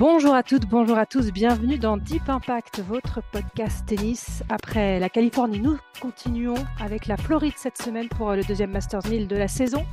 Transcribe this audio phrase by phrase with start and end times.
[0.00, 4.42] Bonjour à toutes, bonjour à tous, bienvenue dans Deep Impact, votre podcast tennis.
[4.48, 9.06] Après la Californie, nous continuons avec la Floride cette semaine pour euh, le deuxième Masters
[9.06, 9.84] 1000 de la saison,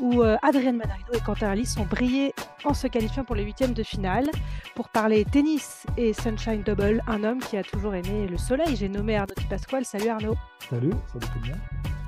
[0.00, 3.74] où euh, Adrienne Manarino et Quentin Alice ont brillé en se qualifiant pour les huitièmes
[3.74, 4.28] de finale.
[4.74, 8.88] Pour parler tennis et Sunshine Double, un homme qui a toujours aimé le soleil, j'ai
[8.88, 9.84] nommé Arnaud Pasquale.
[9.84, 10.34] Salut Arnaud.
[10.68, 12.03] Salut, salut tout le.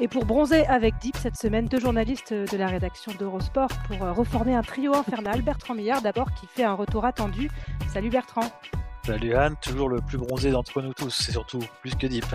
[0.00, 4.12] Et pour bronzer avec Deep cette semaine, deux journalistes de la rédaction d'Eurosport pour euh,
[4.12, 5.42] reformer un trio infernal.
[5.42, 7.50] Bertrand Millard d'abord qui fait un retour attendu.
[7.92, 8.48] Salut Bertrand.
[9.04, 12.26] Salut Anne, toujours le plus bronzé d'entre nous tous, c'est surtout plus que Deep.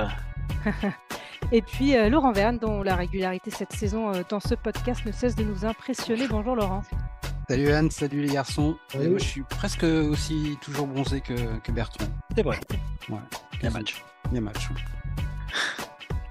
[1.52, 5.12] Et puis euh, Laurent Verne, dont la régularité cette saison euh, dans ce podcast ne
[5.12, 6.28] cesse de nous impressionner.
[6.28, 6.82] Bonjour Laurent.
[7.50, 8.78] Salut Anne, salut les garçons.
[8.90, 9.06] Salut.
[9.06, 12.06] Et moi, je suis presque aussi toujours bronzé que, que Bertrand.
[12.36, 12.60] C'est vrai,
[13.10, 13.18] Ouais.
[13.60, 14.04] il y a match.
[14.32, 14.70] Il y a match.
[14.70, 14.76] ouais.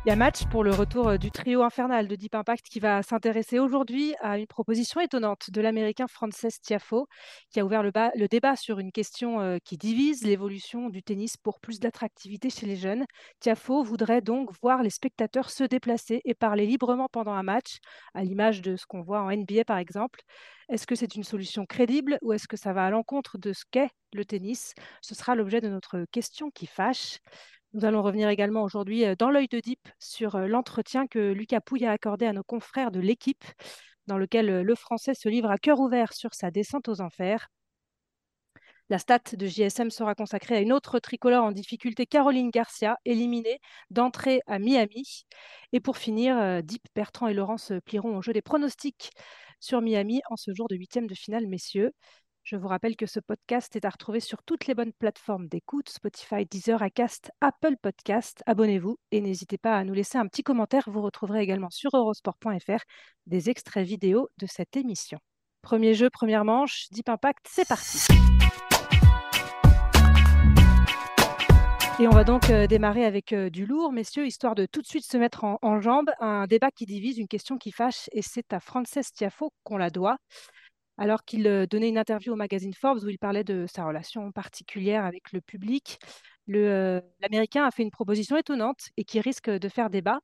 [0.05, 2.81] Il y a match pour le retour euh, du trio infernal de Deep Impact qui
[2.81, 7.07] va s'intéresser aujourd'hui à une proposition étonnante de l'américain Frances Tiafoe
[7.51, 11.61] qui a ouvert le, débat sur une question euh, qui divise l'évolution du tennis pour
[11.61, 13.05] plus d'attractivité chez les jeunes.
[13.39, 17.79] Tiafoe voudrait donc voir les spectateurs se déplacer et parler librement pendant un match,
[18.13, 20.23] à l'image de ce qu'on voit en NBA par exemple.
[20.69, 23.63] Est-ce que c'est une solution crédible ou est-ce que ça va à l'encontre de ce
[23.71, 24.75] qu'est le tennis?
[25.01, 27.19] Ce sera l'objet de notre question qui fâche.
[27.75, 31.61] Nous allons revenir également aujourd'hui euh, dans l'œil de Deep sur euh, l'entretien que Lucas
[31.63, 33.45] Pouille a accordé à nos confrères de l'équipe,
[34.07, 37.49] dans lequel euh, le Français se livre à cœur ouvert sur sa descente aux enfers.
[38.91, 43.59] La stat de JSM sera consacrée à une autre tricolore en difficulté, Caroline Garcia, éliminée
[43.89, 45.25] d'entrée à Miami.
[45.73, 49.11] Et pour finir, Deep, Bertrand et Laurent se plieront au jeu des pronostics
[49.61, 51.93] sur Miami en ce jour de huitième de finale, messieurs.
[52.45, 55.89] Je vous rappelle que ce podcast est à retrouver sur toutes les bonnes plateformes d'écoute,
[55.89, 58.43] Spotify, Deezer, Acast, Apple Podcast.
[58.47, 60.83] Abonnez-vous et n'hésitez pas à nous laisser un petit commentaire.
[60.89, 62.83] Vous retrouverez également sur eurosport.fr
[63.27, 65.21] des extraits vidéo de cette émission.
[65.63, 68.01] Premier jeu, première manche, Deep Impact, c'est parti.
[72.01, 74.87] Et on va donc euh, démarrer avec euh, du lourd, messieurs, histoire de tout de
[74.87, 76.11] suite se mettre en, en jambes.
[76.19, 79.91] Un débat qui divise, une question qui fâche, et c'est à Frances Tiafoe qu'on la
[79.91, 80.17] doit
[80.99, 84.31] alors qu'il euh, donnait une interview au magazine Forbes où il parlait de sa relation
[84.33, 85.99] particulière avec le public.
[86.51, 90.21] Euh, L'Américain a fait une proposition étonnante et qui risque de faire débat,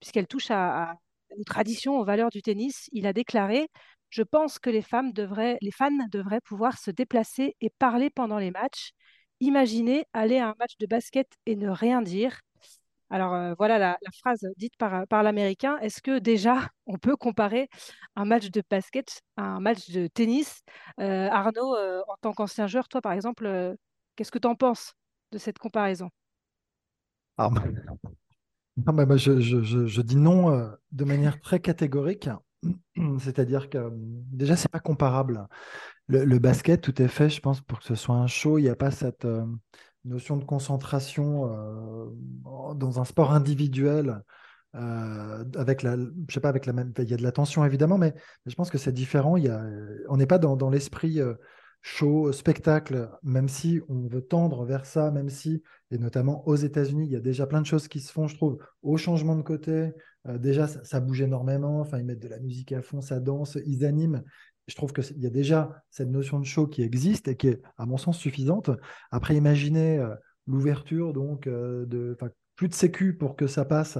[0.00, 0.94] puisqu'elle touche à, à
[1.36, 2.88] une tradition, aux valeurs du tennis.
[2.92, 3.68] Il a déclaré
[4.10, 8.38] Je pense que les, femmes devraient, les fans devraient pouvoir se déplacer et parler pendant
[8.38, 8.92] les matchs.
[9.40, 12.40] Imaginez aller à un match de basket et ne rien dire.
[13.10, 15.78] Alors euh, voilà la, phrase dite par, par l'Américain.
[15.78, 17.68] Est-ce que déjà on peut comparer
[18.16, 20.62] un match de basket à un match de tennis?
[21.00, 23.74] Euh, Arnaud, euh, en tant qu'ancien joueur, toi par exemple, euh,
[24.16, 24.94] qu'est-ce que tu en penses
[25.32, 26.10] de cette comparaison?
[27.38, 27.96] Alors, bah, non,
[28.76, 32.28] bah, bah, je, dis non euh, de manière très catégorique.
[33.18, 35.46] C'est-à-dire que euh, déjà, c'est pas comparable.
[36.08, 38.58] Le, le basket, tout est fait, je pense, pour que ce soit un show.
[38.58, 39.44] Il n'y a pas cette euh,
[40.06, 44.22] notion de concentration euh, dans un sport individuel.
[44.74, 47.64] euh, avec la, je sais pas, avec la même, il y a de la tension
[47.64, 48.14] évidemment, mais,
[48.46, 49.36] je pense que c'est différent.
[49.36, 49.64] Il y a,
[50.08, 51.34] on n'est pas dans, dans l'esprit euh,
[51.82, 57.06] show, spectacle, même si on veut tendre vers ça, même si, et notamment aux États-Unis,
[57.06, 59.42] il y a déjà plein de choses qui se font, je trouve, au changement de
[59.42, 59.92] côté.
[60.28, 61.80] Euh, déjà, ça, ça bouge énormément.
[61.80, 64.22] Enfin, ils mettent de la musique à fond, ça danse, ils animent.
[64.66, 67.62] Je trouve qu'il y a déjà cette notion de show qui existe et qui est,
[67.78, 68.70] à mon sens, suffisante.
[69.10, 70.14] Après, imaginez euh,
[70.46, 72.16] l'ouverture, donc, euh, de,
[72.56, 73.98] plus de sécu pour que ça passe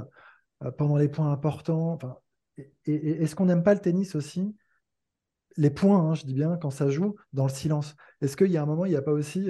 [0.64, 1.98] euh, pendant les points importants.
[2.84, 4.56] Est-ce qu'on n'aime pas le tennis aussi?
[5.56, 7.94] Les points, hein, je dis bien, quand ça joue, dans le silence.
[8.20, 9.48] Est-ce qu'il y a un moment, il n'y a pas aussi.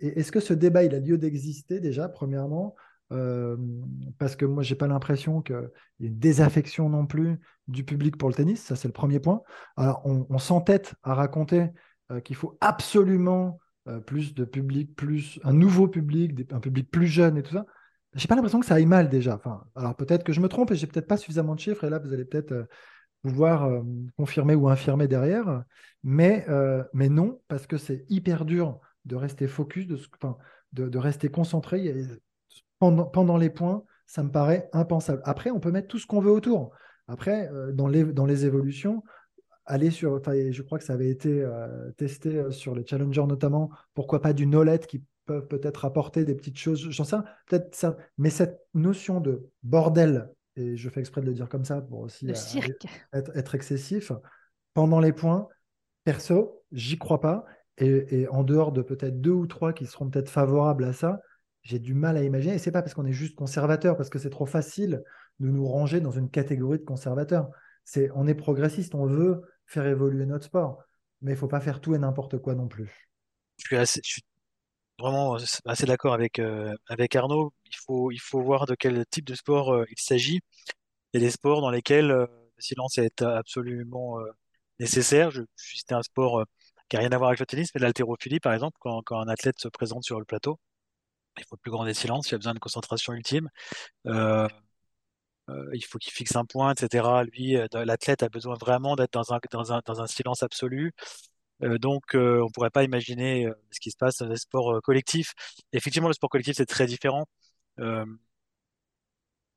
[0.00, 2.76] est-ce que ce débat, il a lieu d'exister déjà, premièrement?
[3.08, 5.70] Parce que moi, j'ai pas l'impression qu'il
[6.00, 7.38] y ait une désaffection non plus
[7.68, 8.62] du public pour le tennis.
[8.62, 9.42] Ça, c'est le premier point.
[9.76, 11.70] Alors, on, s'entête à raconter
[12.10, 13.58] euh, qu'il faut absolument
[13.88, 17.66] euh, plus de public, plus un nouveau public, un public plus jeune et tout ça.
[18.14, 19.34] J'ai pas l'impression que ça aille mal déjà.
[19.34, 21.90] Enfin, alors peut-être que je me trompe et j'ai peut-être pas suffisamment de chiffres et
[21.90, 22.64] là vous allez peut-être euh,
[23.22, 23.82] pouvoir
[24.16, 25.64] confirmer ou infirmer derrière.
[26.04, 26.46] Mais,
[26.92, 29.98] mais non, parce que c'est hyper dur de rester focus, de,
[30.74, 31.92] de, de rester concentré.
[32.78, 35.22] Pendant, pendant les points, ça me paraît impensable.
[35.24, 36.70] Après, on peut mettre tout ce qu'on veut autour.
[37.08, 39.02] Après, euh, dans, les, dans les évolutions,
[39.64, 43.70] aller sur, je crois que ça avait été euh, testé euh, sur les challengers notamment,
[43.94, 47.16] pourquoi pas du no-let qui peuvent peut-être apporter des petites choses, j'en sais
[47.48, 51.64] peut-être ça, mais cette notion de bordel, et je fais exprès de le dire comme
[51.64, 52.28] ça pour aussi
[53.12, 54.12] être, excessif,
[54.72, 55.48] pendant les points,
[56.04, 57.44] perso, j'y crois pas,
[57.76, 61.20] et, et en dehors de peut-être deux ou trois qui seront peut-être favorables à ça,
[61.66, 62.54] j'ai du mal à imaginer.
[62.54, 65.02] Et c'est pas parce qu'on est juste conservateur, parce que c'est trop facile
[65.40, 67.50] de nous ranger dans une catégorie de conservateurs.
[67.84, 70.84] C'est, on est progressiste, on veut faire évoluer notre sport,
[71.22, 73.10] mais il faut pas faire tout et n'importe quoi non plus.
[73.58, 74.22] Je suis,
[74.98, 77.52] vraiment assez d'accord avec, euh, avec Arnaud.
[77.64, 80.40] Il faut, il faut voir de quel type de sport euh, il s'agit.
[81.12, 82.26] Il y a des sports dans lesquels euh,
[82.56, 84.18] le silence est absolument
[84.78, 85.30] nécessaire.
[85.30, 86.44] Je, c'était un sport
[86.88, 89.28] qui n'a rien à voir avec le tennis, mais l'haltérophilie, par exemple, quand, quand un
[89.28, 90.58] athlète se présente sur le plateau,
[91.38, 93.48] il faut plus grand des silences, il a besoin de concentration ultime.
[94.06, 94.48] Euh,
[95.48, 97.24] euh, il faut qu'il fixe un point, etc.
[97.24, 99.32] Lui, euh, l'athlète a besoin vraiment d'être dans
[100.00, 100.92] un silence absolu.
[101.60, 105.34] donc, on ne pourrait pas imaginer ce qui se passe dans les sports collectifs.
[105.72, 107.26] Effectivement, le sport collectif, c'est très différent.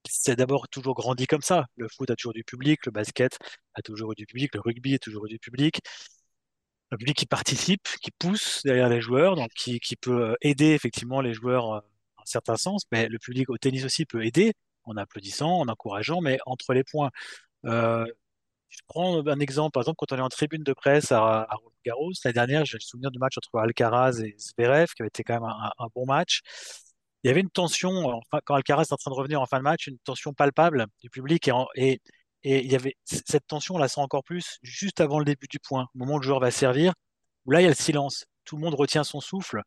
[0.07, 1.65] c'est d'abord toujours grandi comme ça.
[1.77, 3.37] Le foot a toujours du public, le basket
[3.75, 5.81] a toujours eu du public, le rugby a toujours eu du public
[6.91, 11.21] un public qui participe, qui pousse derrière les joueurs, donc qui, peut euh, aider effectivement
[11.21, 11.79] les joueurs euh,
[12.17, 14.53] en certain sens, mais le public au tennis aussi peut aider
[14.85, 17.11] en applaudissant, en encourageant, mais entre les points.
[17.65, 18.05] Euh,
[18.69, 21.55] je prends un exemple, par exemple, quand on est en tribune de presse à, à
[21.55, 25.07] Roland Garros, l'année dernière, j'ai le souvenir du match entre Alcaraz et Zverev, qui avait
[25.07, 26.41] été quand même un, un bon match.
[27.23, 29.63] Il y avait une tension, quand Alcaraz est en train de revenir en fin de
[29.63, 32.01] match, une tension palpable du public et
[32.43, 35.47] et il y avait cette tension, on la sent encore plus juste avant le début
[35.49, 36.93] du point, au moment où le joueur va servir,
[37.45, 38.25] où là, il y a le silence.
[38.45, 39.61] Tout le monde retient son souffle.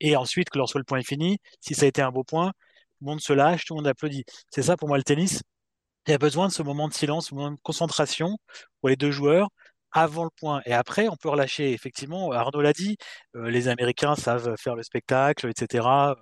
[0.00, 3.04] Et ensuite, lorsque le point est fini, si ça a été un beau point, tout
[3.04, 4.24] le monde se lâche, tout le monde applaudit.
[4.50, 5.42] C'est ça pour moi le tennis.
[6.06, 8.38] Il y a besoin de ce moment de silence, ce moment de concentration
[8.80, 9.48] pour les deux joueurs
[9.92, 10.62] avant le point.
[10.66, 11.72] Et après, on peut relâcher.
[11.72, 12.96] Effectivement, Arnaud l'a dit,
[13.36, 16.16] euh, les Américains savent faire le spectacle, etc.,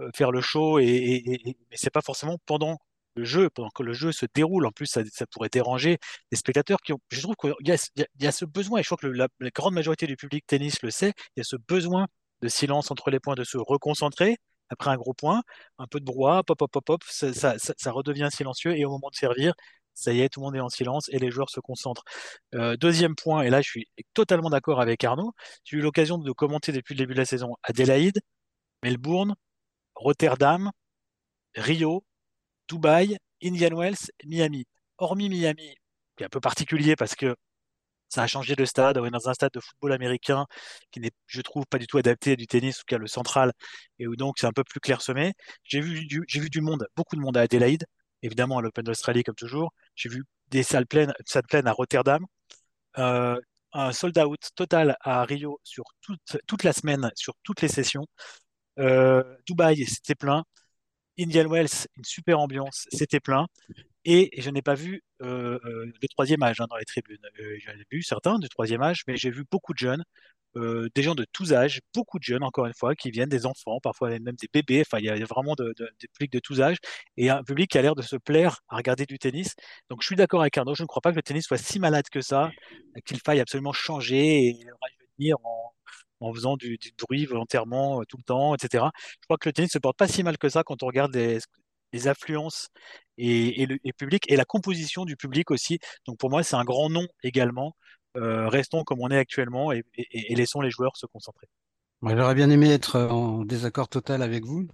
[0.00, 2.78] euh, faire le show, et, et, et c'est pas forcément pendant
[3.18, 4.66] le jeu, pendant que le jeu se déroule.
[4.66, 5.98] En plus, ça, pourrait déranger
[6.30, 7.00] les spectateurs qui ont.
[7.10, 7.74] Je trouve qu'il y,
[8.20, 10.90] y, a ce besoin, et je crois que la, grande majorité du public tennis le
[10.90, 12.06] sait, il y a ce besoin
[12.42, 14.38] de silence entre les points, de se reconcentrer
[14.70, 15.42] après un gros point,
[15.78, 19.08] un peu de brouhaha, pop, pop, pop, pop, ça, ça, redevient silencieux, et au moment
[19.10, 19.54] de servir,
[19.94, 22.04] ça y est, tout le monde est en silence et les joueurs se concentrent.
[22.54, 25.32] Euh, deuxième point, et là je suis totalement d'accord avec Arnaud,
[25.64, 28.20] j'ai eu l'occasion de commenter depuis le début de la saison Adélaïde,
[28.82, 29.34] Melbourne,
[29.96, 30.70] Rotterdam,
[31.56, 32.04] Rio,
[32.68, 34.66] Dubaï, Indian Wells, Miami.
[34.98, 35.74] Hormis Miami,
[36.16, 37.36] qui est un peu particulier parce que
[38.08, 38.98] ça a changé de stade.
[38.98, 40.46] On est dans un stade de football américain
[40.90, 43.06] qui n'est, je trouve, pas du tout adapté à du tennis, en tout cas le
[43.06, 43.52] central,
[43.98, 45.34] et où donc c'est un peu plus clairsemé.
[45.62, 47.84] J'ai vu du, monde, beaucoup de monde à Adélaïde,
[48.22, 49.72] évidemment à l'Open d'Australie comme toujours.
[49.94, 52.24] J'ai vu des salles pleines, salles pleines à Rotterdam.
[52.98, 53.38] Euh,
[53.72, 58.06] un sold out total à Rio sur toute, toute la semaine, sur toutes les sessions.
[58.78, 60.44] Euh, Dubaï, c'était plein.
[61.18, 63.46] Indian Wells, une super ambiance, c'était plein.
[64.04, 67.18] Et je n'ai pas vu euh, euh, le troisième âge hein, dans les tribunes.
[67.40, 70.04] Euh, J'en ai vu certains du troisième âge, mais j'ai vu beaucoup de jeunes,
[70.56, 73.44] euh, des gens de tous âges, beaucoup de jeunes, encore une fois, qui viennent des
[73.46, 74.82] enfants, parfois même des bébés.
[74.86, 76.78] Enfin, il y a vraiment de, de, des publics de tous âges
[77.16, 79.54] et un public qui a l'air de se plaire à regarder du tennis.
[79.90, 80.74] Donc, je suis d'accord avec Arnaud.
[80.74, 82.50] Je ne crois pas que le tennis soit si malade que ça,
[83.04, 84.56] qu'il faille absolument changer et
[85.18, 85.72] rajeunir en,
[86.20, 88.84] en faisant du, bruit volontairement euh, tout le temps, etc.
[88.94, 91.14] Je crois que le tennis se porte pas si mal que ça quand on regarde
[91.14, 91.38] les,
[92.06, 92.68] affluences
[93.16, 95.78] et, le public et la composition du public aussi.
[96.06, 97.74] Donc pour moi, c'est un grand nom également.
[98.16, 99.84] Euh, restons comme on est actuellement et,
[100.30, 101.46] laissons les joueurs se concentrer.
[102.02, 104.68] J'aurais bien aimé être en désaccord total avec vous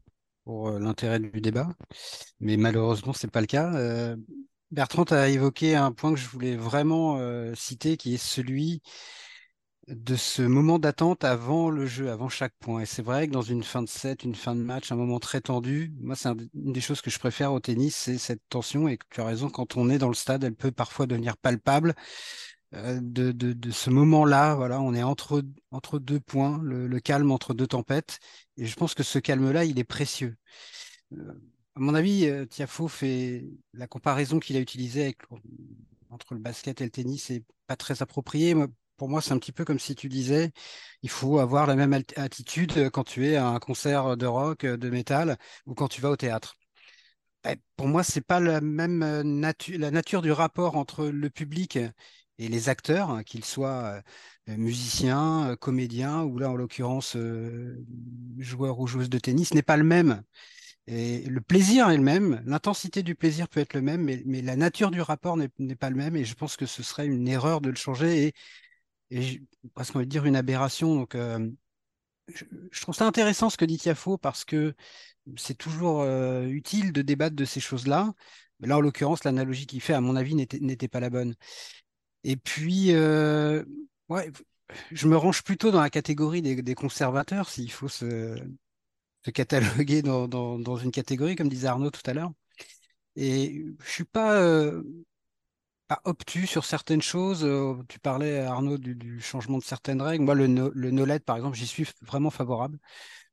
[0.45, 1.69] pour euh, l'intérêt du débat,
[2.41, 4.17] mais malheureusement, c'est pas le cas.
[4.71, 7.21] Bertrand a évoqué un point que je voulais vraiment
[7.55, 8.83] citer, qui est celui
[9.89, 12.81] de ce moment d'attente avant le jeu, avant chaque point.
[12.81, 15.19] Et c'est vrai que dans une fin de set, une fin de match, un moment
[15.19, 18.89] très tendu, moi, c'est une des choses que je préfère au tennis, c'est cette tension.
[18.89, 21.95] Et tu as raison, quand on est dans le stade, elle peut parfois devenir palpable.
[22.75, 25.43] Euh, de, ce moment-là, voilà, on est entre,
[25.99, 28.19] deux points, le, calme entre deux tempêtes.
[28.57, 30.37] Et je pense que ce calme-là, il est précieux.
[31.13, 31.33] Euh,
[31.77, 35.17] à mon avis, euh, Tiafo fait la comparaison qu'il a utilisée
[36.11, 38.55] entre le basket et le tennis, c'est pas très approprié
[38.97, 40.53] pour moi, c'est un petit peu comme si tu disais,
[41.03, 44.91] il faut avoir la même attitude quand tu es à un concert de rock, de
[44.91, 46.57] métal, ou quand tu vas au théâtre.
[47.45, 51.29] Ben, pour moi, c'est pas la même euh, nature, la nature du rapport entre le
[51.29, 51.77] public
[52.39, 54.03] et les acteurs, hein, qu'ils soient
[54.49, 57.17] euh, musiciens, euh, comédiens, ou là, en l'occurrence,
[58.39, 60.23] joueurs ou joueuses de tennis, n'est pas le même.
[60.87, 64.43] Et le plaisir est le même, l'intensité du plaisir peut être le même, mais, mais
[64.43, 66.17] la nature du rapport n'est pas le même.
[66.17, 68.35] Et je pense que ce serait une erreur de le changer et,
[69.15, 69.43] et
[69.75, 70.97] presque envie de dire une aberration.
[70.97, 71.49] Donc, euh,
[72.29, 74.75] je, trouve ça intéressant ce que dit Tiafo parce que
[75.37, 78.13] c'est toujours euh, utile de débattre de ces choses-là.
[78.61, 81.35] Là, en l'occurrence, l'analogie qu'il fait, à mon avis, n'était pas la bonne.
[82.25, 83.65] Et puis, euh,
[84.09, 84.33] ouais,
[84.91, 88.37] je me range plutôt dans la catégorie des, conservateurs, s'il faut se,
[89.33, 92.33] cataloguer dans, dans, une catégorie, comme disait Arnaud tout à l'heure.
[93.17, 94.41] Et je suis pas,
[95.89, 97.47] pas obtus sur certaines choses.
[97.89, 100.25] Tu parlais, Arnaud, du, changement de certaines règles.
[100.25, 102.79] Moi, le, no, le NOLED, par exemple, j'y suis vraiment favorable.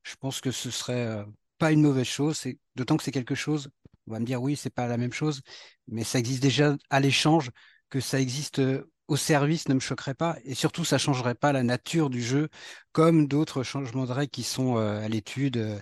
[0.03, 1.24] Je pense que ce serait
[1.62, 2.43] pas une mauvaise chose,
[2.75, 3.70] d'autant que c'est quelque chose,
[4.08, 5.41] on va me dire oui, c'est pas la même chose,
[5.88, 7.51] mais ça existe déjà à l'échange,
[7.91, 8.60] que ça existe
[9.08, 12.50] au service ne me choquerait pas, et surtout ça changerait pas la nature du jeu,
[12.93, 15.81] comme d'autres changements de règles qui sont à l'étude.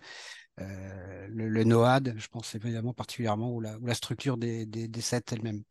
[0.57, 4.67] Le, NOAD, je pense évidemment particulièrement, ou la, structure des,
[4.99, 5.63] sets elles-mêmes.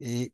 [0.00, 0.32] Et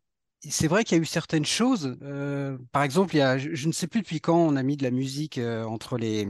[0.50, 1.97] c'est vrai qu'il y a eu certaines choses.
[2.03, 4.62] Euh, par exemple, il y a, je, je, ne sais plus depuis quand on a
[4.62, 6.29] mis de la musique euh, entre les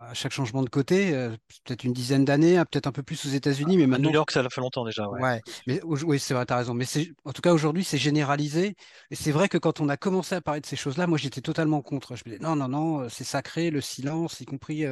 [0.00, 1.30] à chaque changement de côté, euh,
[1.64, 4.08] peut-être une dizaine d'années, hein, peut-être un peu plus aux États-Unis, mais à maintenant.
[4.08, 5.08] New York, ça fait longtemps déjà.
[5.08, 5.20] Ouais.
[5.20, 6.74] ouais mais oui, c'est vrai, tu as raison.
[6.74, 6.86] Mais
[7.24, 8.74] en tout cas, aujourd'hui, c'est généralisé.
[9.10, 11.40] Et c'est vrai que quand on a commencé à parler de ces choses-là, moi, j'étais
[11.40, 12.16] totalement contre.
[12.16, 14.84] Je me disais non, non, non, c'est sacré, le silence, y compris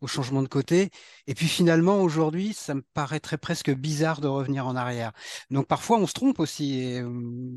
[0.00, 0.90] au changement de côté.
[1.26, 5.12] Et puis finalement, aujourd'hui, ça me paraîtrait presque bizarre de revenir en arrière.
[5.50, 7.02] Donc parfois, on se trompe aussi et,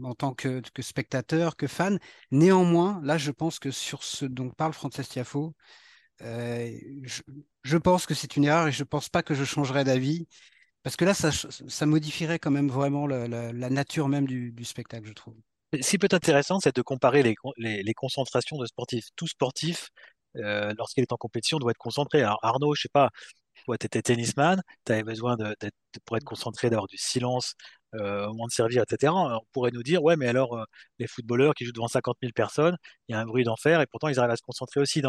[0.10, 2.00] en tant que, spectateur, que fan.
[2.32, 5.56] Néanmoins, là, je pense que sur ce dont parle Frances Tiafo,
[6.22, 6.78] euh,
[7.64, 10.28] je, pense que c'est une erreur et je pense pas que je changerais d'avis
[10.84, 15.36] parce que là, ça, modifierait quand même vraiment la, nature même du, spectacle, je trouve.
[15.74, 19.06] Ce qui peut être intéressant, c'est de comparer les, concentrations de sportifs.
[19.16, 19.90] Tout sportif,
[20.38, 22.22] euh, lorsqu'il est en compétition, doit être concentré.
[22.22, 23.12] Alors Arnaud, je sais pas,
[23.66, 25.38] toi, tu étais tennisman, tu avais besoin
[26.06, 27.56] pour être concentré, d'avoir du silence,
[27.96, 29.12] euh, au moment de servir, etc.
[29.14, 30.64] On pourrait nous dire, ouais, mais alors euh,
[31.00, 32.78] les footballeurs qui jouent devant 50 000 personnes,
[33.08, 35.02] il y a un bruit d'enfer et pourtant ils arrivent à se concentrer aussi.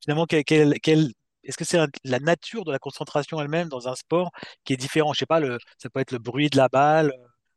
[0.00, 1.10] Finalement, quel, quel, quel
[1.44, 4.30] est-ce que c'est la nature de la concentration elle-même dans un sport
[4.64, 5.12] qui est différent?
[5.12, 7.12] Je sais pas, le, ça peut être le bruit de la balle.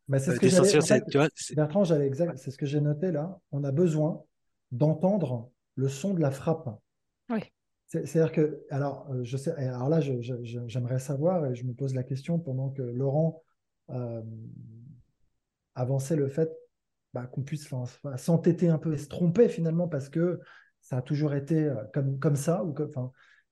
[0.08, 2.66] Mais c'est ce que j'allais, en fait, tu vois, Bertrand, j'allais exact, c'est ce que
[2.66, 3.38] j'ai noté là.
[3.52, 4.22] On a besoin
[4.72, 6.68] d'entendre le son de la frappe.
[7.30, 7.40] Oui.
[7.86, 10.34] C'est-à-dire que, alors, je sais, alors là, je, je,
[10.66, 13.42] j'aimerais savoir, et je me pose la question pendant que Laurent
[13.90, 14.22] euh,
[15.76, 16.50] avançait le fait
[17.14, 17.72] bah, qu'on puisse
[18.16, 20.40] s'entêter un peu et se tromper finalement parce que
[20.80, 22.64] ça a toujours été comme, comme ça.
[22.64, 22.90] Ou que,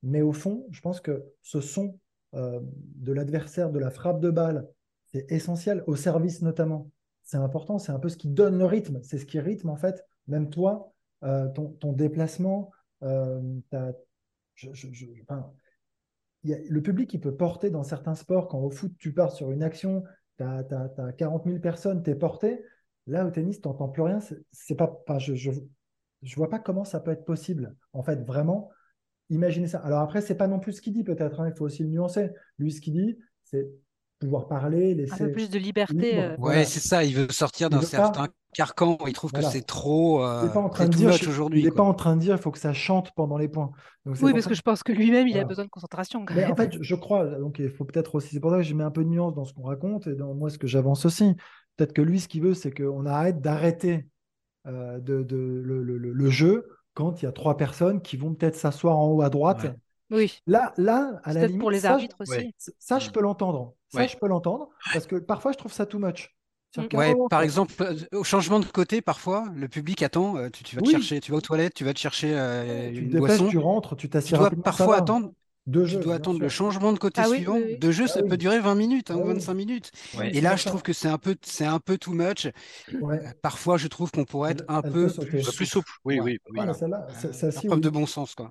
[0.02, 1.98] mais au fond, je pense que ce son
[2.34, 2.60] euh,
[2.96, 4.66] de l'adversaire, de la frappe de balle,
[5.12, 6.90] c'est essentiel, au service notamment.
[7.22, 9.76] C'est important, c'est un peu ce qui donne le rythme, c'est ce qui rythme en
[9.76, 13.40] fait, même toi, euh, ton, ton, déplacement, euh,
[14.56, 14.68] je,
[16.42, 19.62] le public il peut porter dans certains sports, quand au foot tu pars sur une
[19.62, 20.02] action,
[20.38, 22.64] tu as, as, as, 40 000 personnes, tu es porté,
[23.06, 24.18] là au tennis, tu n'entends plus rien,
[24.52, 25.50] c'est pas, pas je, je,
[26.22, 27.76] je vois pas comment ça peut être possible.
[27.92, 28.70] En fait, vraiment,
[29.30, 29.78] imaginez ça.
[29.78, 31.90] Alors après, c'est pas non plus ce qu'il dit peut-être, hein, il faut aussi le
[31.90, 32.30] nuancer.
[32.58, 33.68] Lui, ce qu'il dit, c'est
[34.20, 35.14] pouvoir parler, laisser...
[35.14, 36.18] Un peu plus de liberté.
[36.18, 36.30] Euh...
[36.30, 36.64] Ouais, voilà.
[36.64, 38.32] c'est ça, il veut sortir d'un certain pas...
[38.52, 39.48] carcan, il trouve voilà.
[39.48, 40.24] que c'est trop...
[40.24, 41.60] Euh, pas en train de dire, aujourd'hui.
[41.60, 43.72] Il n'est pas en train de dire, il faut que ça chante pendant les points.
[44.06, 46.24] Donc, oui, parce que je pense que lui-même, il a besoin de concentration.
[46.34, 48.74] Mais en fait, je crois, donc il faut peut-être aussi, c'est pour ça que je
[48.74, 51.04] mets un peu de nuance dans ce qu'on raconte et dans moi, ce que j'avance
[51.04, 51.34] aussi.
[51.76, 54.06] Peut-être que lui, ce qu'il veut, c'est qu'on arrête d'arrêter
[54.66, 58.32] euh, de, de, le, le, le, jeu quand il y a trois personnes qui vont
[58.32, 59.64] peut-être s'asseoir en haut à droite.
[59.64, 59.74] Ouais.
[60.10, 60.38] Oui.
[60.46, 62.54] Là, là, à la limite, pour les ça, arbitres je, aussi.
[62.78, 63.74] Ça, je peux l'entendre.
[63.94, 64.08] Ça, ouais.
[64.08, 66.34] je peux l'entendre parce que parfois, je trouve ça too much.
[66.92, 67.72] Ouais, par exemple,
[68.12, 70.36] au changement de côté, parfois, le public attend.
[70.36, 70.92] Euh, tu, tu vas te oui.
[70.92, 73.48] chercher, tu vas aux toilettes, tu vas te chercher euh, tu une dépêches, boisson.
[73.48, 74.36] Tu rentres, tu t'assieds.
[74.36, 75.32] Tu dois parfois attendre.
[75.66, 76.42] De jeu, tu dois attendre sûr.
[76.42, 77.54] le changement de côté ah, suivant.
[77.54, 79.92] Oui, oui, de jeu, ça ah, peut durer 20 minutes hein, ou 25 minutes.
[80.20, 82.48] Et là, je trouve que c'est un peu, c'est un peu too much.
[83.00, 83.22] Ouais.
[83.40, 85.90] Parfois, je trouve qu'on pourrait être un Elle peu plus, plus, souple.
[86.04, 86.38] Oui, oui.
[86.50, 86.52] oui.
[86.54, 88.50] Voilà, celle-là, c'est euh, preuve de bon sens, quoi.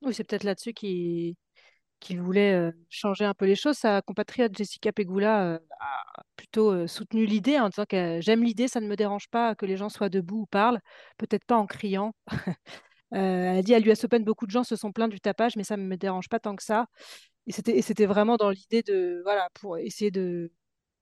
[0.00, 1.34] Oui, c'est peut-être là-dessus qu'il
[2.00, 3.76] qu'il voulait euh, changer un peu les choses.
[3.76, 8.68] Sa compatriote Jessica Pegula euh, a plutôt euh, soutenu l'idée en disant que j'aime l'idée,
[8.68, 10.80] ça ne me dérange pas que les gens soient debout ou parlent,
[11.18, 12.12] peut-être pas en criant.
[13.12, 15.64] elle a dit à l'US Open, beaucoup de gens se sont plaints du tapage, mais
[15.64, 16.86] ça ne me dérange pas tant que ça.
[17.46, 20.52] Et c'était vraiment dans l'idée de, voilà, pour essayer de,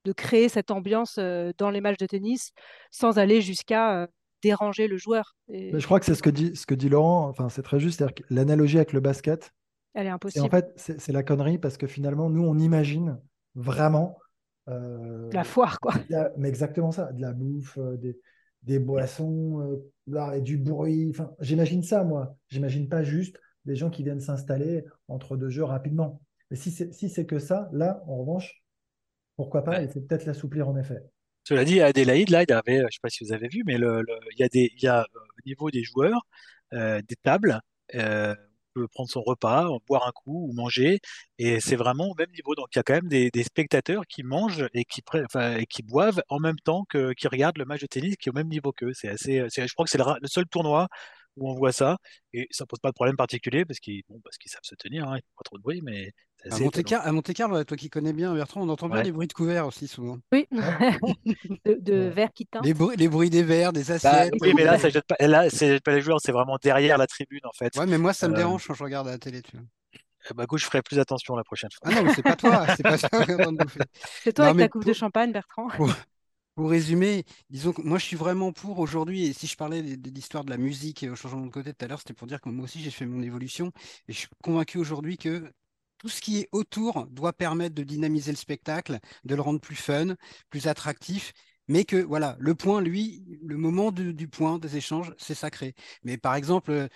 [0.04, 2.52] de créer cette ambiance dans les matchs de tennis
[2.90, 4.08] sans aller jusqu'à
[4.42, 5.36] déranger le joueur.
[5.48, 5.72] Et...
[5.72, 7.80] Mais je crois que c'est ce que dit, ce que dit Laurent, enfin, c'est très
[7.80, 9.52] juste, l'analogie avec le basket,
[10.00, 10.44] elle est impossible.
[10.44, 13.18] Et en fait, c'est la connerie parce que finalement, nous, on imagine
[13.54, 14.18] vraiment.
[14.68, 15.94] Euh, la foire, quoi.
[16.08, 18.18] La, mais exactement ça, de la bouffe, euh, des,
[18.62, 21.08] des, boissons, euh, là, et du bruit.
[21.10, 22.36] Enfin, j'imagine ça, moi.
[22.48, 26.20] J'imagine pas juste des gens qui viennent s'installer entre deux jeux rapidement.
[26.50, 28.62] Mais si c'est si c'est que ça, là, en revanche,
[29.36, 29.84] pourquoi pas, Ouais.
[29.84, 31.00] et c'est peut-être l'assouplir en effet.
[31.44, 33.48] Cela dit, à Adélaïde, là, il y avait, je ne sais pas si vous avez
[33.48, 36.26] vu, mais le, le- il y a des, il y a au niveau des joueurs
[36.74, 37.60] euh, des tables.
[37.94, 38.34] euh,
[38.86, 41.00] prendre son repas, boire un coup ou manger,
[41.38, 42.54] et c'est vraiment au même niveau.
[42.54, 45.82] Donc il y a quand même des, spectateurs qui mangent et qui, enfin, et qui
[45.82, 48.48] boivent en même temps que qui regardent le match de tennis qui est au même
[48.48, 48.92] niveau qu'eux.
[48.94, 50.88] C'est assez, c'est- je crois que c'est le seul tournoi
[51.40, 51.96] où on voit ça,
[52.32, 55.08] et ça pose pas de problème particulier parce qu'ils bon, parce qu'ils savent se tenir,
[55.08, 56.88] hein, ils font pas trop de bruit, mais c'est À assez Monte, étonnant.
[56.88, 59.04] Car- à Monte Carlo, toi qui connais bien Bertrand, on entend bien Ouais.
[59.04, 60.18] les bruits de couverts aussi souvent.
[60.32, 60.46] Oui,
[61.64, 62.10] de, de Ouais.
[62.10, 62.60] verre qui teint.
[62.62, 64.34] Les bruits, les bruits des verres, des Bah, assiettes.
[64.40, 66.98] oui, mais là, ça jette pas, là, ça jette pas les joueurs, c'est vraiment derrière
[66.98, 67.74] la tribune en fait.
[67.76, 69.66] Ouais, mais moi, ça me Euh, dérange quand je regarde à la télé, tu vois.
[70.30, 71.88] Eh ben, écoute, je ferai plus attention la prochaine fois.
[71.88, 73.86] Ah non, mais c'est pas toi, c'est pas ça qu'on est en train de bouffer.
[74.24, 75.68] C'est toi Non, avec ta coupe de champagne, Bertrand.
[75.76, 75.88] pour,
[76.58, 80.10] pour résumer, disons que moi je suis vraiment pour aujourd'hui, et si je parlais de,
[80.10, 82.40] l'histoire de la musique et au changement de côté tout à l'heure, c'était pour dire
[82.40, 83.70] que moi aussi j'ai fait mon évolution,
[84.08, 85.52] et je suis convaincu aujourd'hui que
[85.98, 89.76] tout ce qui est autour doit permettre de dynamiser le spectacle, de le rendre plus
[89.76, 90.16] fun,
[90.50, 91.32] plus attractif,
[91.68, 95.76] mais que voilà, le point, lui, le moment du, du point, des échanges, c'est sacré.
[96.02, 96.88] Mais par exemple, euh,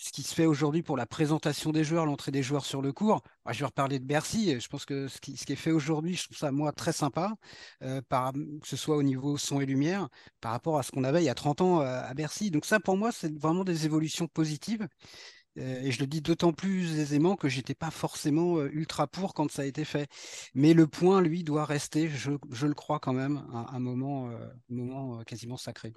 [0.00, 2.90] ce qui se fait aujourd'hui pour la présentation des joueurs, l'entrée des joueurs sur le
[2.90, 4.58] court, moi, je vais reparler de Bercy.
[4.58, 7.34] Je pense que ce qui, est fait aujourd'hui, je trouve ça, moi, très sympa,
[7.82, 10.08] euh, que ce soit au niveau son et lumière,
[10.40, 12.50] par rapport à ce qu'on avait il y a 30 ans euh, à Bercy.
[12.50, 14.88] Donc ça, pour moi, c'est vraiment des évolutions positives.
[15.58, 19.50] Euh, et je le dis d'autant plus aisément que j'étais pas forcément ultra pour quand
[19.50, 20.08] ça a été fait.
[20.54, 22.30] Mais le point, lui, doit rester, je,
[22.66, 24.30] le crois quand même, un, moment,
[25.26, 25.92] quasiment sacré.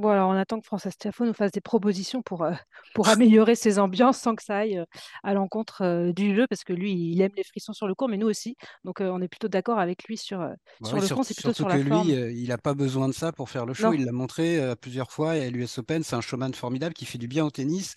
[0.00, 2.52] Bon, alors on attend que Frances Tiafoe nous fasse des propositions pour, euh,
[2.94, 4.84] pour améliorer ses ambiances sans que ça aille euh,
[5.22, 8.08] à l'encontre euh, du jeu, parce que lui, il aime les frissons sur le court,
[8.08, 8.56] mais nous aussi.
[8.84, 10.48] Donc euh, on est plutôt d'accord avec lui sur, euh,
[10.80, 12.08] Bah sur oui, le sur- fond, c'est plutôt sur que la forme.
[12.08, 13.88] lui, euh, il n'a pas besoin de ça pour faire le show.
[13.88, 13.92] Non.
[13.92, 17.04] Il l'a montré euh, plusieurs fois et à l'US Open, c'est un showman formidable qui
[17.04, 17.94] fait du bien au tennis,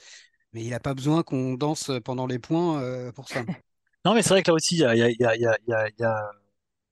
[0.52, 3.40] mais il n'a pas besoin qu'on danse pendant les points euh, pour ça.
[4.06, 5.26] Non, mais c'est vrai que là aussi, il y a, il y a, il y
[5.26, 6.32] a, il y a, il y a- il y a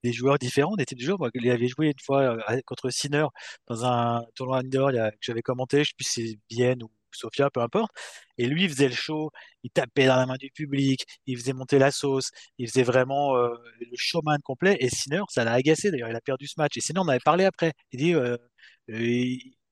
[0.03, 1.19] des joueurs différents, des types de joueurs.
[1.19, 3.25] Moi, il avait joué une fois euh, contre Sinner
[3.67, 7.49] dans un tournoi indoor que j'avais commenté, je sais plus si c'est Vienne ou Sofia,
[7.49, 7.91] peu importe.
[8.37, 9.31] Et lui, il faisait le show,
[9.63, 13.35] il tapait dans la main du public, il faisait monter la sauce, il faisait vraiment
[13.37, 13.49] euh,
[13.79, 14.77] le showman complet.
[14.79, 16.77] Et Sinner, ça l'a agacé d'ailleurs, il a perdu ce match.
[16.77, 17.73] Et Sinner on avait parlé après.
[17.91, 18.37] Il dit, euh,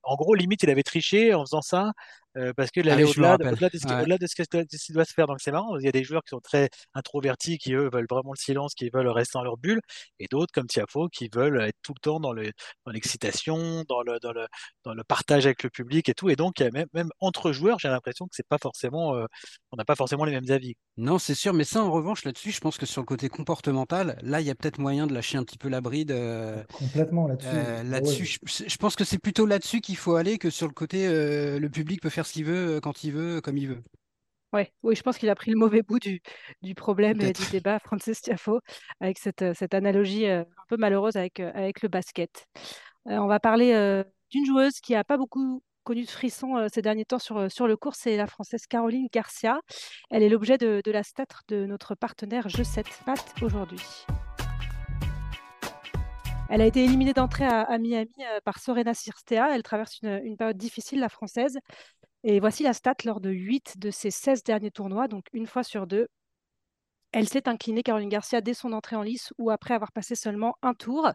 [0.03, 1.91] en gros, limite, il avait triché en faisant ça.
[2.37, 3.49] Euh, parce qu'il Ah allait oui, je me au-delà de, rappelle.
[3.49, 4.05] au-delà de ce qui, Ouais.
[4.17, 5.27] de ce doit, de ce qui doit se faire.
[5.27, 8.07] Donc c'est marrant, il y a des joueurs qui sont très introvertis, qui eux veulent
[8.09, 9.81] vraiment le silence, qui veulent rester dans leur bulle,
[10.19, 12.51] et d'autres comme Tiafo qui veulent être tout le temps dans le,
[12.85, 14.47] dans l'excitation, dans le, dans le,
[14.83, 16.29] dans le partage avec le public et tout.
[16.29, 19.25] Et donc même, même entre joueurs, j'ai l'impression que c'est pas forcément, euh,
[19.71, 20.75] on n'a pas forcément les mêmes avis.
[20.97, 24.17] Non, c'est sûr, mais ça, en revanche, là-dessus, je pense que sur le côté comportemental,
[24.21, 26.11] là, il y a peut-être moyen de lâcher un petit peu la bride.
[26.11, 27.47] euh, Complètement là-dessus.
[27.47, 28.29] euh, Ah là-dessus, ouais.
[28.45, 31.57] je, je pense que c'est plutôt là-dessus qu'il faut aller que sur le côté euh,
[31.59, 33.83] le public peut faire ce qu'il veut, euh, quand il veut, comme il veut.
[34.51, 36.21] Ouais, oui, je pense qu'il a pris le mauvais bout du,
[36.63, 38.61] du problème et du débat, Frances Tiafoe,
[38.99, 42.47] avec cette, euh, cette analogie euh, un peu malheureuse avec, avec le basket.
[43.07, 46.67] Euh, on va parler euh, d'une joueuse qui n'a pas beaucoup connu de frissons euh,
[46.71, 49.59] ces derniers temps sur, sur le court, c'est la Française Caroline Garcia.
[50.11, 53.81] Elle est l'objet de, de la stat de notre partenaire Jeu 7 Pat aujourd'hui.
[56.51, 59.53] Elle a été éliminée d'entrée à, à Miami par Sorena Cirstea.
[59.53, 61.59] Elle traverse une, une période difficile, la Française.
[62.23, 65.63] Et voici la stat lors de 8 de ses 16 derniers tournois, donc une fois
[65.63, 66.07] sur deux.
[67.11, 70.55] Elle s'est inclinée, Caroline Garcia, dès son entrée en lice ou après avoir passé seulement
[70.61, 71.11] un tour.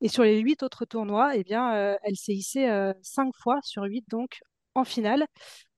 [0.00, 3.58] Et sur les huit autres tournois, eh bien, euh, elle s'est hissée euh, cinq fois
[3.62, 4.40] sur huit, donc
[4.74, 5.26] en finale,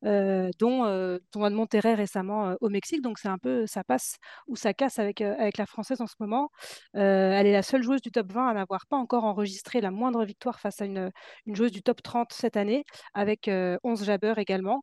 [0.04, 3.02] euh, dont euh, de Monterrey récemment euh, au Mexique.
[3.02, 6.06] Donc c'est un peu, ça passe ou ça casse avec, euh, avec la Française en
[6.06, 6.50] ce moment.
[6.94, 10.24] Elle est la seule joueuse du top 20 à n'avoir pas encore enregistré la moindre
[10.24, 11.10] victoire face à une,
[11.46, 14.82] joueuse du top 30 cette année, avec euh, 11 jabbeurs également.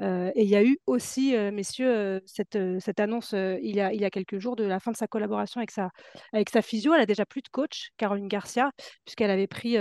[0.00, 4.04] Et il y a eu aussi, messieurs, cette, cette annonce il, y a, il y
[4.04, 5.88] a quelques jours de la fin de sa collaboration avec sa,
[6.34, 6.92] avec sa physio.
[6.92, 8.70] Elle a déjà plus de coach, Caroline Garcia,
[9.06, 9.78] puisqu'elle avait pris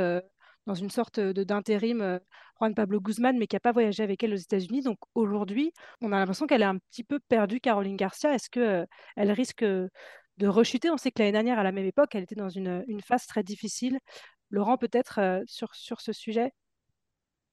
[0.65, 2.19] dans une sorte de- d'intérim
[2.59, 4.81] Juan Pablo Guzman, mais qui n'a pas voyagé avec elle aux États-Unis.
[4.81, 8.33] Donc aujourd'hui, on a l'impression qu'elle est un petit peu perdue, Caroline Garcia.
[8.33, 10.89] Est-ce qu'elle elle risque de rechuter?
[10.89, 13.25] On sait que l'année dernière, à la même époque, elle était dans une, une phase
[13.27, 13.99] très difficile.
[14.49, 16.51] Laurent, peut-être sur, sur ce sujet,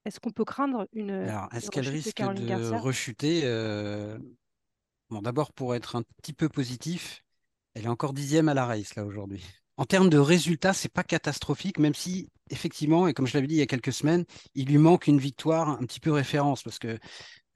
[0.05, 2.79] est-ce qu'on peut craindre une, Alors, est-ce qu'elle risque de Garcia?
[2.81, 4.19] rechuter euh,
[5.11, 7.23] Bon, d'abord, pour être un petit peu positif,
[7.75, 9.45] elle est encore dixième à la race, là, aujourd'hui.
[9.77, 13.55] En termes de résultats, c'est pas catastrophique, même si, effectivement, et comme je l'avais dit
[13.55, 16.79] il y a quelques semaines, il lui manque une victoire un petit peu référence, parce
[16.79, 16.99] que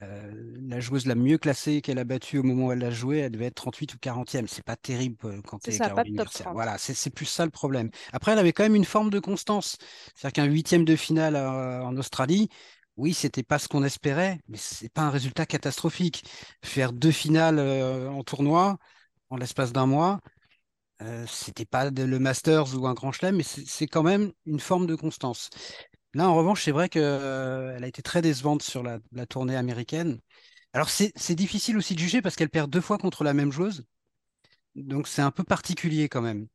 [0.03, 0.31] euh,
[0.67, 3.31] la joueuse la mieux classée qu'elle a battue au moment où elle l'a joué, elle
[3.31, 4.47] devait être 38 ou 40e.
[4.47, 6.45] C'est pas terrible euh, quand tu es ça, Caroline top Garcia.
[6.45, 6.53] 30.
[6.53, 7.89] Voilà, c'est c'est plus ça le problème.
[8.13, 9.77] Après, elle avait quand même une forme de constance.
[10.15, 12.49] C'est-à-dire qu'un huitième de finale euh, en Australie,
[12.95, 16.23] oui, c'était pas ce qu'on espérait, mais c'est pas un résultat catastrophique.
[16.63, 18.77] Faire deux finales euh, en tournoi,
[19.29, 20.19] en l'espace d'un mois.
[21.03, 24.87] Euh, c'était pas le Masters ou un Grand Chelem, mais c'est quand même une forme
[24.87, 25.49] de constance.
[26.13, 30.19] Là, en revanche, c'est vrai qu'elle euh, a été très décevante sur la, tournée américaine.
[30.73, 33.85] Alors, c'est difficile aussi de juger parce qu'elle perd deux fois contre la même joueuse.
[34.75, 36.47] Donc, c'est un peu particulier quand même.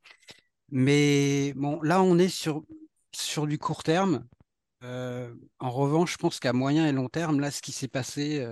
[0.71, 2.65] Mais bon, là, on est sur,
[3.47, 4.27] du court terme.
[4.83, 8.45] Euh, en revanche, je pense qu'à moyen et long terme, là, ce qui s'est passé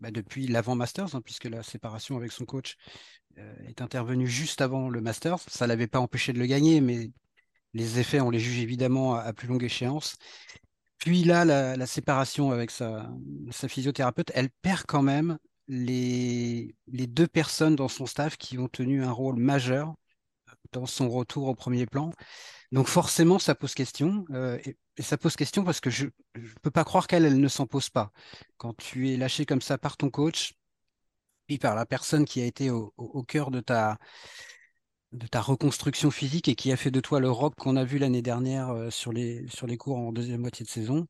[0.00, 2.76] bah, depuis l'avant Masters, hein, puisque la séparation avec son coach
[3.66, 7.10] est intervenue juste avant le Masters, ça ne l'avait pas empêché de le gagner, mais
[7.74, 10.16] les effets, on les juge évidemment à, plus longue échéance.
[10.98, 13.08] Puis là, la, séparation avec sa,
[13.68, 19.12] physiothérapeute, elle perd quand même les, deux personnes dans son staff qui ont tenu un
[19.12, 19.94] rôle majeur
[20.72, 22.12] dans son retour au premier plan.
[22.72, 24.24] Donc forcément, ça pose question.
[24.30, 27.48] Euh, et, ça pose question parce que je ne peux pas croire qu'elle elle ne
[27.48, 28.10] s'en pose pas.
[28.56, 30.54] Quand tu es lâché comme ça par ton coach,
[31.48, 32.92] puis par la personne qui a été au,
[33.26, 33.98] cœur de ta,
[35.12, 37.98] de ta reconstruction physique et qui a fait de toi le rock qu'on a vu
[37.98, 39.46] l'année dernière euh, sur, les,
[39.78, 41.06] cours en deuxième moitié de saison,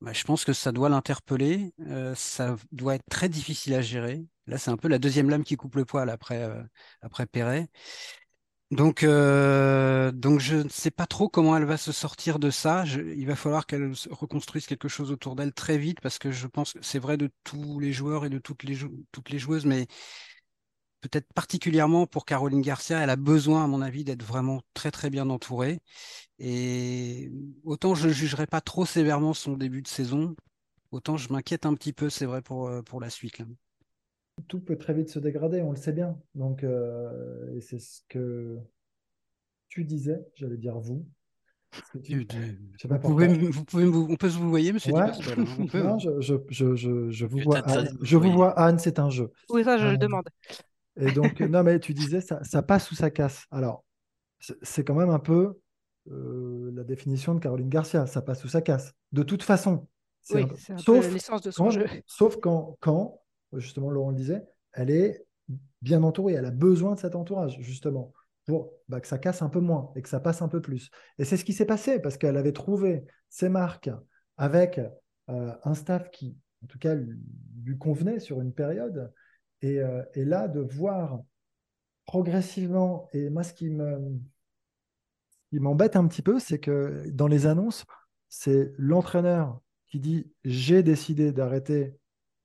[0.00, 1.72] bah, je pense que ça doit l'interpeller.
[1.86, 4.26] Euh, ça doit être très difficile à gérer.
[4.46, 6.50] Là, c'est un peu la deuxième lame qui coupe le poil après,
[7.00, 7.68] après Perret.
[8.70, 12.84] Donc, euh, donc je ne sais pas trop comment elle va se sortir de ça.
[12.86, 16.72] il va falloir qu'elle reconstruise quelque chose autour d'elle très vite parce que je pense
[16.72, 18.76] que c'est vrai de tous les joueurs et de toutes les,
[19.12, 19.86] toutes les joueuses, mais
[21.00, 25.10] peut-être particulièrement pour Caroline Garcia, elle a besoin, à mon avis, d'être vraiment très très
[25.10, 25.80] bien entourée.
[26.38, 27.30] Et
[27.64, 30.36] autant je ne jugerai pas trop sévèrement son début de saison,
[30.92, 33.38] autant je m'inquiète un petit peu, c'est vrai, pour, euh, pour la suite.
[33.38, 33.46] Là
[34.48, 36.18] tout peut très vite se dégrader, on le sait bien.
[36.34, 38.58] Donc, euh, et c'est ce que
[39.68, 41.06] tu disais, j'allais dire vous.
[41.94, 45.10] vous, pouvez, vous pouvez, on peut se vous voyez, monsieur ouais.
[45.74, 46.36] non, je, je,
[46.76, 47.96] je, je, vous vois, Anne.
[48.00, 49.32] Je vous vois, Anne, c'est un jeu.
[49.48, 50.28] Oui, ça, je le euh, demande.
[50.96, 53.46] Et donc, non, mais tu disais, ça, ça passe ou ça casse.
[53.50, 53.84] Alors,
[54.62, 55.58] c'est quand même un peu
[56.10, 58.92] euh, la définition de Caroline Garcia, ça passe ou ça casse.
[59.12, 59.88] De toute façon.
[60.30, 60.46] Oui,
[60.78, 61.86] sauf, l'essence de son jeu.
[62.06, 63.20] Sauf quand, quand
[63.58, 65.26] justement, Laurent le disait, elle est
[65.82, 68.12] bien entourée, elle a besoin de cet entourage, justement,
[68.46, 70.90] pour bah, que ça casse un peu moins et que ça passe un peu plus.
[71.18, 73.90] Et c'est ce qui s'est passé, parce qu'elle avait trouvé ses marques
[74.36, 74.80] avec
[75.30, 79.12] euh, un staff qui, en tout cas, lui, convenait sur une période.
[79.64, 81.20] Euh, et, là, de voir
[82.06, 84.18] progressivement, et moi, ce qui me
[85.50, 87.84] qui m'embête un petit peu, c'est que dans les annonces,
[88.28, 91.96] c'est l'entraîneur qui dit j'ai décidé d'arrêter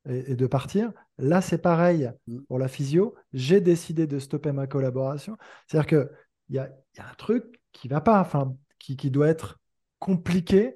[0.10, 0.92] et, de partir.
[1.18, 2.40] Là, c'est pareil mm.
[2.48, 3.16] pour la physio.
[3.34, 5.38] J'ai décidé de stopper ma collaboration.
[5.68, 9.28] C'est-à-dire qu'il y a, y a un truc qui va pas, enfin, qui, qui doit
[9.28, 9.60] être
[10.00, 10.76] compliqué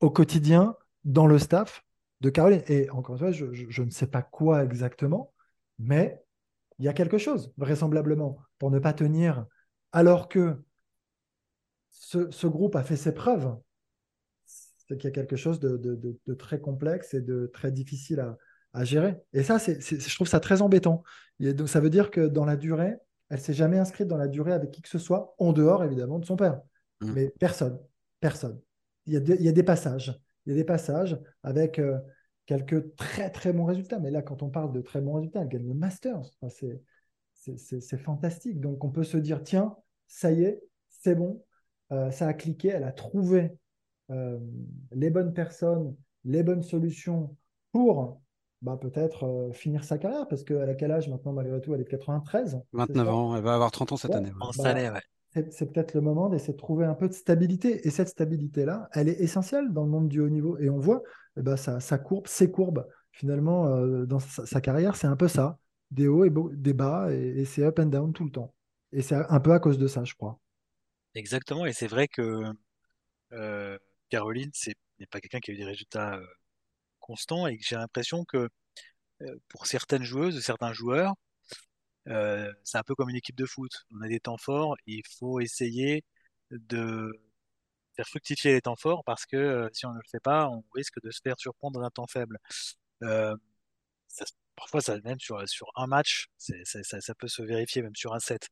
[0.00, 1.84] au quotidien dans le staff
[2.20, 2.62] de Caroline.
[2.68, 5.32] Et encore une fois, je, je, ne sais pas quoi exactement,
[5.78, 6.22] mais
[6.78, 9.46] il y a quelque chose, vraisemblablement, pour ne pas tenir,
[9.92, 10.62] alors que
[11.90, 13.56] ce, ce groupe a fait ses preuves
[14.88, 18.20] c'est qu'il y a quelque chose de, très complexe et de très difficile
[18.72, 19.16] à, gérer.
[19.32, 21.02] Et ça, c'est, je trouve ça très embêtant.
[21.40, 22.96] Et donc, ça veut dire que dans la durée,
[23.30, 26.18] elle s'est jamais inscrite dans la durée avec qui que ce soit, en dehors évidemment
[26.18, 26.60] de son père.
[27.00, 27.12] Mmh.
[27.12, 27.78] Mais personne,
[28.20, 28.60] personne.
[29.06, 30.20] Il y, a il y, a des passages.
[30.44, 31.98] Il y a des passages avec euh,
[32.44, 33.98] quelques très très bons résultats.
[33.98, 36.22] Mais là, quand on parle de très bons résultats, elle gagne le Masters.
[36.50, 36.82] c'est,
[37.56, 38.60] c'est, fantastique.
[38.60, 41.42] Donc on peut se dire, tiens, ça y est, c'est bon,
[41.92, 43.56] euh, ça a cliqué, elle a trouvé
[44.10, 44.38] euh,
[44.92, 47.36] les bonnes personnes, les bonnes solutions
[47.72, 48.20] pour
[48.62, 51.74] bah, peut-être euh, finir sa carrière, parce qu'elle a quel âge maintenant, malgré tout?
[51.74, 54.32] Elle est de 93 29 ans, elle va avoir 30 ans cette année.
[54.38, 55.00] Bah,
[55.50, 57.86] c'est peut-être le moment d'essayer de trouver un peu de stabilité.
[57.86, 60.56] Et cette stabilité-là, elle est essentielle dans le monde du haut niveau.
[60.58, 61.02] Et on voit
[61.36, 65.58] eh ben, sa, courbe, ses courbes, finalement, euh, dans sa, carrière, c'est un peu ça.
[65.90, 68.54] Des hauts et des bas, et, et c'est up and down tout le temps.
[68.92, 70.38] Et c'est un peu à cause de ça, je crois.
[71.14, 71.66] Exactement.
[71.66, 72.42] Et c'est vrai que
[74.10, 76.26] Caroline, c'est n'est pas quelqu'un qui a eu des résultats euh,
[77.00, 78.48] constants et j'ai l'impression que
[79.22, 81.14] euh, pour certaines joueuses, certains joueurs,
[82.08, 83.70] euh, c'est un peu comme une équipe de foot.
[83.92, 86.04] On a des temps forts, il faut essayer
[86.50, 87.12] de
[87.96, 91.00] faire fructifier les temps forts parce que si on ne le fait pas, on risque
[91.02, 92.38] de se faire surprendre dans un temps faible.
[94.56, 95.38] parfois, ça même sur,
[95.76, 98.48] un match, ça, ça, peut se vérifier même sur un set.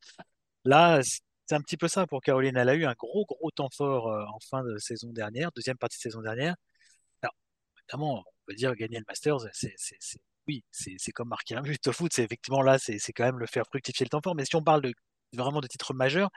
[0.65, 1.01] Là,
[1.45, 2.57] c'est un petit peu ça pour Caroline.
[2.57, 5.77] Elle a eu un gros, gros temps fort euh, en fin de saison dernière, deuxième
[5.77, 6.55] partie de saison dernière.
[7.21, 7.35] Alors,
[7.79, 9.75] évidemment, on peut dire gagner le Masters, c'est,
[10.47, 12.13] oui, c'est comme marquer un but au foot.
[12.13, 14.35] C'est effectivement là, c'est quand même le faire fructifier le temps fort.
[14.35, 14.91] Mais si on parle
[15.33, 16.29] vraiment de titres majeurs,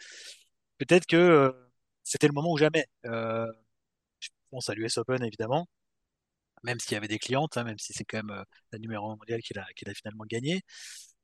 [0.78, 1.52] peut-être que euh,
[2.04, 2.86] c'était le moment ou jamais.
[3.06, 3.46] Euh,
[4.20, 5.68] je pense à l'US Open, évidemment,
[6.64, 9.16] même s'il y avait des clientes, hein, même si c'est quand même la numéro 1
[9.16, 10.62] mondiale qu'il a, a finalement gagné.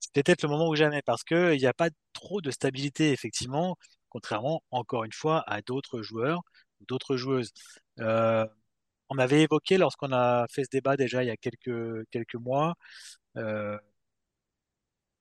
[0.00, 3.76] C'est peut-être le moment ou jamais parce qu'il n'y a pas trop de stabilité, effectivement,
[4.11, 6.40] contrairement, encore une fois, à d'autres joueurs
[6.80, 7.52] ou d'autres joueuses.
[8.00, 8.46] Euh,
[9.11, 12.74] on avait évoqué lorsqu'on a fait ce débat déjà il y a quelques, quelques mois,
[13.37, 13.78] euh,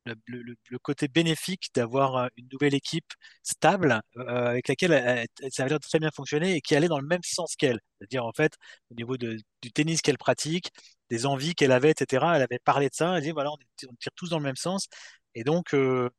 [0.05, 3.13] le, côté bénéfique d'avoir euh, une nouvelle équipe
[3.43, 7.23] stable euh, avec laquelle ça avait très bien fonctionné et qui allait dans le même
[7.23, 7.79] sens qu'elle.
[7.99, 8.53] C'est-à-dire, en fait,
[8.91, 10.71] au niveau du tennis qu'elle pratique,
[11.09, 13.17] des envies qu'elle avait, etc., elle avait parlé de ça.
[13.17, 13.57] Elle dit voilà, on,
[13.99, 14.87] tire tous dans le même sens.
[15.35, 16.09] Et donc, euh,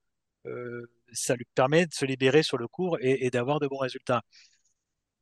[1.13, 4.23] ça lui permet de se libérer sur le cours et, d'avoir de bons résultats.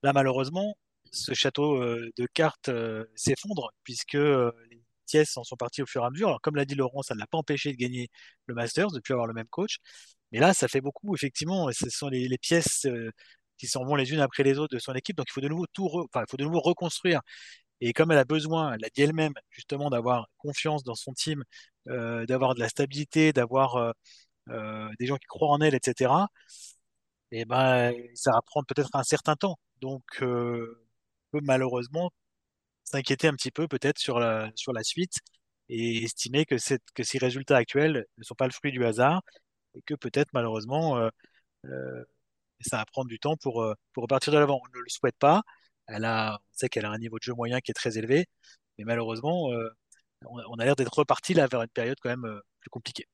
[0.02, 0.76] Là, malheureusement,
[1.10, 2.70] ce château de cartes
[3.14, 6.28] s'effondre puisque les pièces en sont parties au fur et à mesure.
[6.28, 8.10] Alors, comme l'a dit Laurent, ça ne l'a pas empêché de gagner
[8.46, 9.78] le Masters, de plus avoir le même coach.
[10.32, 11.70] Mais là, ça fait beaucoup, effectivement.
[11.72, 13.10] Ce sont les, pièces euh,
[13.58, 15.16] qui s'en vont les unes après les autres de son équipe.
[15.16, 17.20] Donc, il faut de nouveau tout, enfin, il faut de nouveau reconstruire.
[17.80, 21.44] Et comme elle a besoin, elle l'a dit elle-même, justement, d'avoir confiance dans son team,
[21.88, 23.76] euh, d'avoir de la stabilité, d'avoir
[24.50, 26.28] euh, des gens qui croient en elle, etc.
[27.30, 29.58] Et eh ben, ça va prendre peut-être un certain temps.
[29.80, 30.02] Donc,
[31.32, 32.10] malheureusement
[32.92, 35.14] s'inquiéter un petit peu peut-être sur la, sur la suite
[35.68, 36.56] et estimer que,
[36.94, 39.22] que ces résultats actuels ne sont pas le fruit du hasard
[39.74, 41.08] et que peut-être malheureusement euh,
[41.66, 42.04] euh,
[42.60, 44.60] ça va prendre du temps pour, euh, pour repartir de l'avant.
[44.62, 45.42] On ne le souhaite pas.
[45.86, 48.26] Elle a, on sait qu'elle a un niveau de jeu moyen qui est très élevé,
[48.78, 49.50] mais malheureusement,
[50.24, 53.08] on, a l'air d'être reparti là vers une période quand même plus compliquée.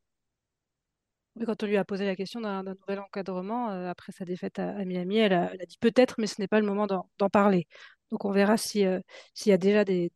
[1.46, 5.16] Quand on lui a posé la question d'un nouvel encadrement après sa défaite à, Miami,
[5.16, 7.66] elle a dit peut-être, mais ce n'est pas le moment d'en parler.
[8.10, 9.00] Donc on verra euh,
[9.34, 10.10] s'il y a déjà des,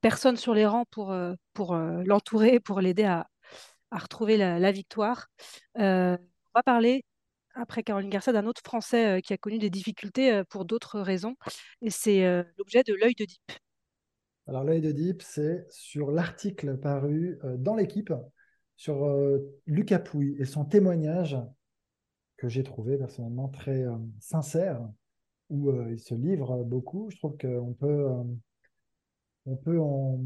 [0.00, 3.26] personnes sur les rangs pour, euh, euh, l'entourer, pour l'aider à,
[3.90, 5.28] retrouver la, victoire.
[5.74, 6.18] on
[6.54, 7.04] va parler,
[7.54, 11.34] après Caroline Garcia, d'un autre Français qui a connu des difficultés pour d'autres raisons.
[11.80, 12.22] Et c'est
[12.58, 13.52] l'objet de l'œil de Deep.
[14.46, 18.12] Alors l'œil de Deep, c'est sur l'article paru dans l'équipe
[18.76, 19.08] sur
[19.66, 21.38] Lucas Pouille et son témoignage
[22.36, 23.86] que j'ai trouvé personnellement très
[24.20, 24.86] sincère
[25.50, 27.08] où euh, il se livre beaucoup.
[27.10, 28.22] Je trouve qu'on peut, euh,
[29.46, 30.18] on peut en,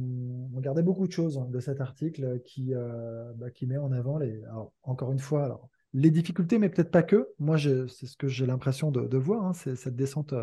[0.61, 4.43] garder beaucoup de choses de cet article qui, euh, bah, qui met en avant, les,
[4.83, 7.29] encore une fois, alors, les difficultés, mais peut-être pas que.
[7.39, 10.35] Moi, c'est ce que j'ai l'impression de, voir, hein, cette descente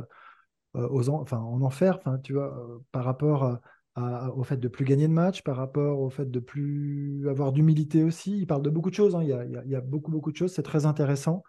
[0.76, 3.60] aux enfin, en enfer, enfin, tu vois, par rapport
[3.96, 8.04] au fait de plus gagner de match, par rapport au fait de plus avoir d'humilité
[8.04, 8.38] aussi.
[8.38, 9.16] Il parle de beaucoup de choses.
[9.16, 9.24] Hein.
[9.24, 10.54] Il, y a, il, y a, beaucoup, beaucoup de choses.
[10.54, 11.44] C'est très intéressant.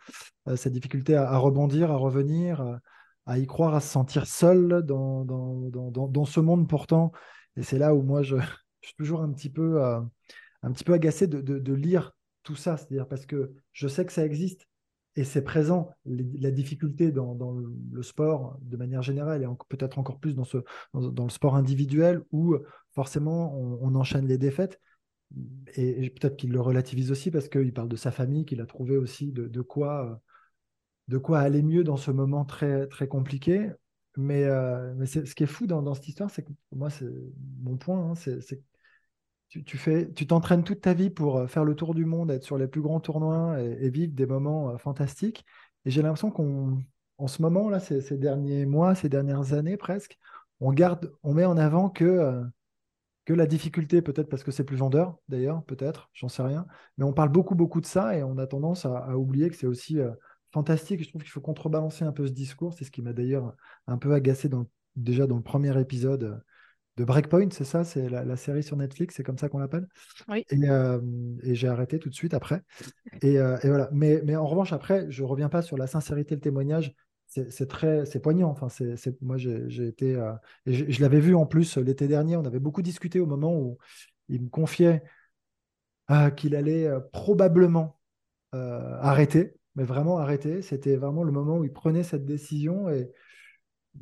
[0.57, 2.81] cette difficulté à, rebondir, à revenir,
[3.27, 7.13] à y croire, à se sentir seul dans, dans, ce monde pourtant.
[7.57, 8.37] Et c'est là où moi, je,
[8.83, 10.01] suis toujours un petit peu, euh,
[10.63, 12.77] un petit peu agacé de, lire tout ça.
[12.77, 14.67] C'est-à-dire parce que je sais que ça existe
[15.17, 15.91] et c'est présent.
[16.05, 17.37] la difficulté dans,
[17.93, 20.59] le sport de manière générale et peut-être encore plus dans, ce,
[20.95, 22.57] dans, le sport individuel où
[22.95, 24.81] forcément on, enchaîne les défaites.
[25.77, 28.97] Et, peut-être qu'il le relativise aussi parce qu'il parle de sa famille, qu'il a trouvé
[28.97, 30.15] aussi de, quoi euh,
[31.11, 33.69] de quoi aller mieux dans ce moment très, très compliqué.
[34.17, 37.11] Mais, euh, mais ce qui est fou dans, cette histoire, c'est que moi, c'est
[37.63, 38.63] mon point, hein, c'est
[39.49, 42.31] tu, tu fais, tu t'entraînes toute ta vie pour euh, faire le tour du monde,
[42.31, 45.45] être sur les plus grands tournois et, vivre des moments euh, fantastiques.
[45.85, 46.81] Et j'ai l'impression qu'on,
[47.19, 50.17] en ce moment là, ces, ces, derniers mois, ces dernières années presque,
[50.61, 52.45] on garde, on met en avant que
[53.27, 56.67] que la difficulté, peut-être parce que c'est plus vendeur, d'ailleurs, peut-être, j'en sais rien.
[56.99, 59.67] Mais on parle beaucoup, beaucoup de ça et on a tendance à, oublier que c'est
[59.67, 59.99] aussi
[60.53, 61.03] fantastique.
[61.03, 62.75] Je trouve qu'il faut contrebalancer un peu ce discours.
[62.75, 63.55] C'est ce qui m'a d'ailleurs
[63.87, 66.43] un peu agacé dans, déjà dans le premier épisode
[66.97, 67.83] de Breakpoint, c'est ça?
[67.85, 69.89] C'est la, série sur Netflix, c'est comme ça qu'on l'appelle?
[70.29, 70.45] Oui.
[70.53, 71.01] Euh,
[71.43, 72.63] et, j'ai arrêté tout de suite après.
[73.25, 73.89] Euh, et, voilà.
[73.93, 76.95] Mais, mais, en revanche, après, je ne reviens pas sur la sincérité, le témoignage.
[77.27, 78.51] C'est très, c'est poignant.
[78.51, 80.33] Enfin, c'est, moi, j'ai été, euh,
[80.67, 82.37] je, l'avais vu en plus l'été dernier.
[82.37, 83.79] On avait beaucoup discuté au moment où
[84.29, 85.03] il me confiait
[86.37, 88.01] qu'il allait probablement
[88.53, 90.63] arrêter mais vraiment arrêter.
[90.63, 92.89] C'était vraiment le moment où il prenait cette décision.
[92.91, 93.11] Et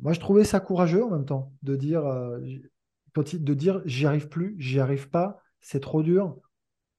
[0.01, 2.39] moi, je trouvais ça courageux en même temps de dire, euh,
[3.15, 6.37] de j'y arrive plus, j'y arrive pas, c'est trop dur,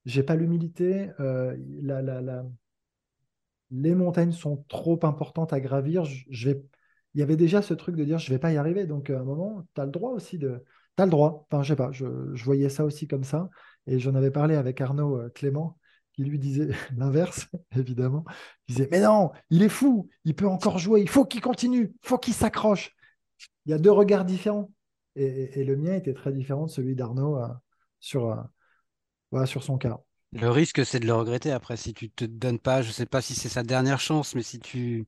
[0.05, 1.57] j'ai pas l'humilité, euh,
[3.71, 6.05] les montagnes sont trop importantes à gravir.
[6.29, 8.87] Il y avait déjà ce truc de dire je vais pas y arriver.
[8.87, 10.65] Donc à un moment, tu as le droit aussi de.
[10.97, 11.47] Tu as le droit.
[11.51, 13.49] Enfin, je sais pas, je, je, voyais ça aussi comme ça.
[13.87, 15.79] Et j'en avais parlé avec Arnaud euh, Clément,
[16.25, 18.25] qui lui disait l'inverse, évidemment.
[18.69, 21.93] Il disait Mais non, il est fou, il peut encore jouer, il faut qu'il continue,
[22.03, 22.95] il faut qu'il s'accroche.
[23.67, 24.71] Il y a deux regards différents.
[25.17, 27.49] Et, le mien était très différent de celui d'Arnaud euh,
[27.99, 28.31] sur,
[29.35, 30.01] euh, sur son cas.
[30.33, 31.77] Le risque, c'est de le regretter après.
[31.77, 34.43] Si tu te donnes pas, je ne sais pas si c'est sa dernière chance, mais
[34.43, 35.07] si tu.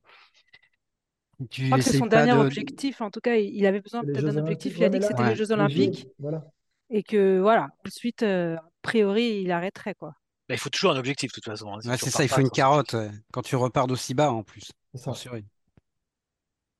[1.49, 3.01] tu je crois que c'est son dernier objectif.
[3.01, 4.77] En tout cas, il avait besoin peut-être d'un objectif.
[4.77, 6.07] Il a dit que c'était les Jeux Olympiques.
[6.19, 6.45] voilà.
[6.89, 9.95] Et que, voilà, ensuite, euh, a priori, il arrêterait.
[9.95, 10.13] quoi.
[10.47, 11.73] Bah, il faut toujours un objectif, de toute façon.
[11.73, 11.81] hein.
[11.81, 14.13] Si Ouais, tu c'est ça, il pas faut une carotte ouais, quand tu repars d'aussi
[14.13, 14.71] bas en plus.
[14.93, 15.21] C'est ça.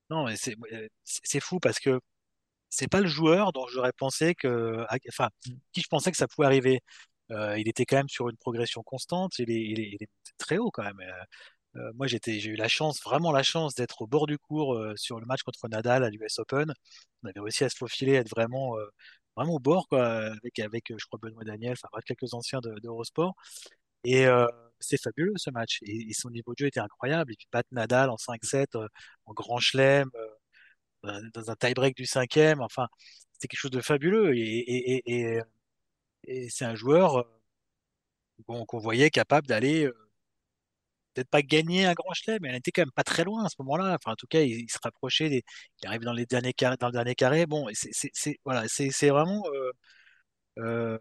[0.09, 0.35] Non, mais
[1.03, 1.99] c'est fou parce que
[2.69, 5.29] c'est pas le joueur dont j'aurais pensé que, à- enfin,
[5.73, 6.81] qui je pensais que ça pouvait arriver.
[7.31, 9.39] Euh, il était quand même sur une progression constante.
[9.39, 10.99] Il est, il est, il est très haut quand même.
[11.01, 11.23] Euh,
[11.81, 14.75] euh, moi, j'étais, j'ai eu la chance, vraiment la chance d'être au bord du cours
[14.75, 16.73] euh, sur le match contre Nadal à l'US Open.
[17.23, 18.85] On avait réussi à se faufiler, être vraiment, euh,
[19.35, 22.79] vraiment au bord, quoi, avec, avec, euh, je crois, Benoît Daniel, enfin, quelques anciens de,
[22.79, 23.35] d'Eurosport.
[24.03, 24.47] Et euh,
[24.79, 25.79] c'est fabuleux ce match.
[25.83, 27.33] Et, son niveau de jeu était incroyable.
[27.33, 28.87] Et puis battre Nadal en 5-7, euh,
[29.25, 30.09] en grand chelem,
[31.05, 32.61] euh, dans un tie-break du cinquième.
[32.61, 32.87] Enfin,
[33.33, 34.35] c'était quelque chose de fabuleux.
[34.35, 35.41] Et, et,
[36.27, 39.89] et, c'est un joueur euh, qu'on voyait capable d'aller,
[41.13, 43.49] peut-être pas gagner un grand chelem, mais elle était quand même pas très loin à
[43.49, 43.95] ce moment-là.
[43.95, 45.43] Enfin, en tout cas, il, se rapprochait, des,
[45.81, 47.45] il arrive dans les derniers carrés, dans le dernier carré.
[47.45, 49.71] Bon, c'est voilà, c'est vraiment euh,
[50.59, 50.99] euh,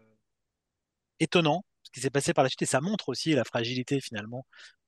[1.19, 2.61] étonnant ce qui s'est passé par la suite.
[2.63, 4.45] Et ça montre aussi la fragilité finalement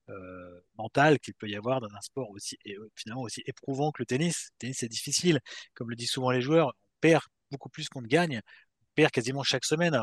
[0.09, 2.57] euh, mentale qu'il peut y avoir dans un sport aussi,
[2.95, 4.49] finalement aussi éprouvant que le tennis.
[4.53, 5.39] Le tennis, c'est difficile.
[5.73, 8.41] Comme le disent souvent les joueurs, on perd beaucoup plus qu'on ne gagne.
[8.81, 9.99] On perd quasiment chaque semaine.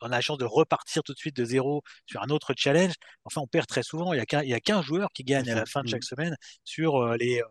[0.00, 2.94] On a la chance de repartir tout de suite de zéro sur un autre challenge.
[3.24, 4.12] Enfin, on perd très souvent.
[4.12, 6.06] Il y a qu'un, joueur qui gagne à la fin de chaque Mm.
[6.06, 7.44] semaine sur euh, les, euh,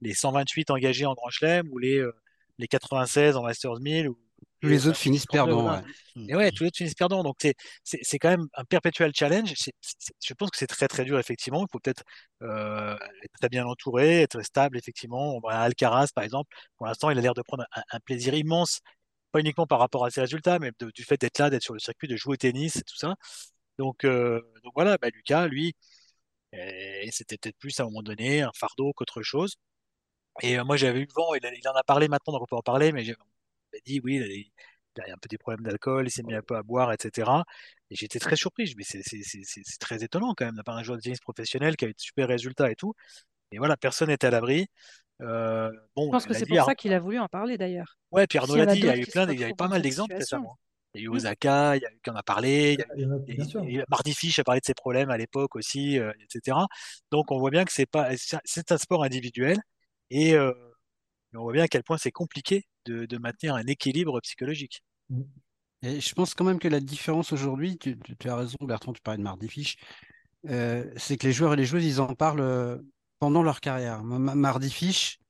[0.00, 2.12] les 128 engagés en Grand Chelem ou les, euh,
[2.58, 4.18] les 96 en Masters 1000 ou
[4.60, 5.62] Tous les les autres 28, finissent 32, perdants.
[5.62, 5.82] voilà.
[6.16, 6.24] ouais.
[6.28, 7.22] Et ouais, tous les autres finissent perdants.
[7.22, 7.36] Donc,
[7.84, 9.54] c'est, quand même un perpétuel challenge.
[10.24, 11.62] Je pense que c'est très, très dur, effectivement.
[11.64, 12.02] Il faut peut-être
[12.42, 15.36] être très bien entouré, être stable, effectivement.
[15.36, 16.54] On voit Alcaraz, par exemple.
[16.76, 18.80] Pour l'instant, il a l'air de prendre un, un plaisir immense,
[19.32, 21.80] pas uniquement par rapport à ses résultats, mais du fait d'être là, d'être sur le
[21.80, 23.16] circuit, de jouer au tennis et tout ça.
[23.78, 24.40] Donc, euh,
[24.74, 25.74] voilà, bah, Lucas, lui,
[26.54, 29.56] euh, c'était peut-être plus à un moment donné un fardeau qu'autre chose.
[30.42, 32.56] Et euh, moi, j'avais eu le vent, il, en a parlé maintenant, donc on peut
[32.56, 33.14] en parler, mais j'ai
[33.86, 34.50] dit, oui, il
[34.96, 37.44] il a un peu des problèmes d'alcool, il s'est mis un peu à boire, etc.
[37.90, 38.66] Et j'étais très surpris.
[38.66, 41.88] Je me c'est très étonnant quand même, d'avoir un joueur de tennis professionnel qui a
[41.88, 42.94] eu de super résultats et tout.
[43.52, 44.66] Et voilà, personne n'était à l'abri.
[45.22, 47.96] Euh, Je pense que c'est pour Ar- ça qu'il a voulu en parler d'ailleurs.
[48.10, 49.50] ouais, puis Arnaud l'a a dit, il y a eu plein, il y a eu
[49.52, 50.58] retrouvent pas mal d'exemples récemment.
[50.94, 51.08] Il y a eu.
[51.08, 53.34] Osaka, il y a eu qui en a parlé, il y a eu, Il
[53.74, 56.66] y a- et- et Fish a parlé de ses problèmes à l'époque aussi, euh, etc.
[57.10, 58.10] Donc on voit bien que c'est pas,
[58.44, 59.58] c'est un sport individuel
[60.10, 60.52] et euh,
[61.32, 64.82] mais on voit bien à quel point c'est compliqué de, de maintenir un équilibre psychologique.
[65.08, 65.22] Mm.
[65.84, 68.92] Et je pense quand même que la différence aujourd'hui, tu, tu- tu as raison Bertrand,
[68.92, 69.76] tu parlais de Mardi Fish,
[70.50, 72.76] euh, c'est que les joueurs et les joueuses, ils en parlent euh,
[73.22, 74.02] pendant leur carrière.
[74.02, 75.20] Ma- Ma- Mardi Fish,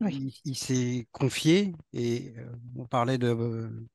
[0.00, 0.12] Oui.
[0.12, 3.88] il, il s'est confié et euh, on parlait de, euh,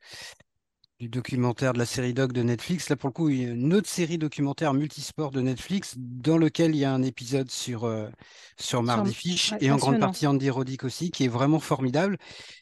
[0.99, 2.87] du documentaire de la série doc de Netflix.
[2.89, 6.37] Là, pour le coup, il y a une autre série documentaire multisport de Netflix dans
[6.37, 8.07] lequel il y a un épisode sur, euh,
[8.57, 12.17] sur Mardi Fish ouais, et en grande partie Andy Roddick aussi, qui est vraiment formidable.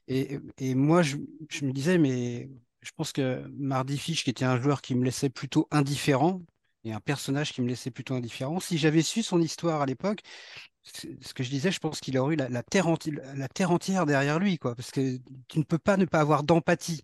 [0.08, 1.18] Et, et moi, je,
[1.50, 2.50] je me disais, mais
[2.82, 6.42] je pense que Mardi Fish, qui était un joueur qui me laissait plutôt indifférent,
[6.84, 10.22] et un personnage qui me laissait plutôt indifférent, si j'avais su son histoire à l'époque,
[10.84, 12.88] ce que je disais, je pense qu'il aurait eu la, terre
[13.54, 15.18] terre entière derrière lui, quoi, parce que
[15.48, 17.04] tu ne peux pas ne pas avoir d'empathie.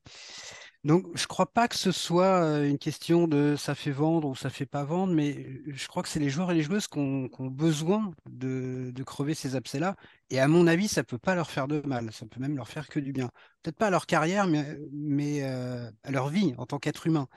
[0.86, 4.50] Donc, je crois pas que ce soit une question de ça fait vendre ou ça
[4.50, 7.30] fait pas vendre, mais je crois que c'est les joueurs et les joueuses qui ont,
[7.50, 9.98] besoin de, crever ces abcès-là.
[10.30, 12.70] Et à mon avis, ça peut pas leur faire de mal, ça peut même leur
[12.70, 13.30] faire que du bien.
[13.62, 17.28] Peut-être pas à leur carrière, mais, à leur vie en tant qu'être humain.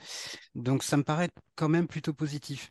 [0.55, 2.71] Donc, ça me paraît quand même plutôt positif.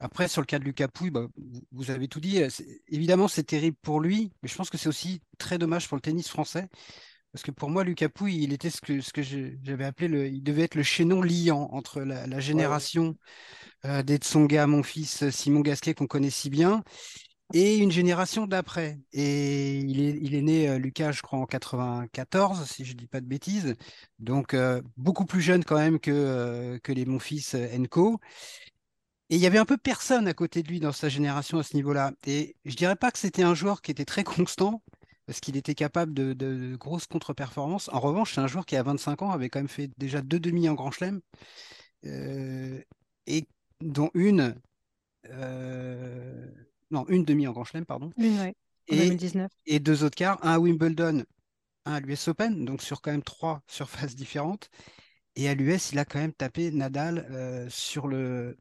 [0.00, 1.26] Après, sur le cas de Lucas Pouille, bah,
[1.72, 2.40] vous- avez tout dit.
[2.88, 6.02] Évidemment, c'est terrible pour lui, mais je pense que c'est aussi très dommage pour le
[6.02, 6.68] tennis français.
[7.38, 10.08] Parce que pour moi, Lucas Pouille, il était ce que, ce que je- j'avais appelé
[10.08, 13.16] le, il devait être le chaînon liant entre la, la génération
[13.86, 16.84] euh, des Tsonga, mon fils Simon Gasquet, qu'on connaît si bien,
[17.54, 19.00] et une génération d'après.
[19.12, 22.98] Et il est, il est né, euh, Lucas, je crois, en 94, si je ne
[22.98, 23.74] dis pas de bêtises.
[24.18, 28.20] Donc, euh, beaucoup plus jeune quand même que, euh, que les mon fils Enco.
[29.30, 31.62] Et il y avait un peu personne à côté de lui dans sa génération à
[31.62, 32.12] ce niveau-là.
[32.26, 34.82] Et je dirais pas que c'était un joueur qui était très constant,
[35.28, 37.90] parce qu'il était capable de, de- de grosses contre-performances.
[37.94, 40.40] En revanche, c'est un joueur qui, à 25 ans, avait quand même fait déjà deux
[40.40, 41.20] demi en Grand Chelem,
[42.06, 42.80] euh,
[43.26, 43.46] et
[43.80, 44.54] dont une,
[45.30, 46.46] euh,
[46.90, 48.54] non, une demi en Grand Chelem, pardon, Une, ouais,
[48.90, 49.50] en et, 2019.
[49.66, 51.24] et deux autres quarts, un à Wimbledon,
[51.86, 54.70] un à l'US Open, donc sur quand même trois surfaces différentes.
[55.36, 58.58] Et à l'US, il a quand même tapé Nadal euh, sur le,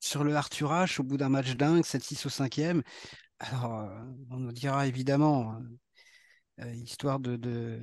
[0.00, 2.82] sur le Arthur Ashe au bout d'un match dingue, 7-6 au cinquième.
[3.40, 3.88] Alors,
[4.30, 5.56] on nous dira évidemment,
[6.74, 7.80] histoire de, de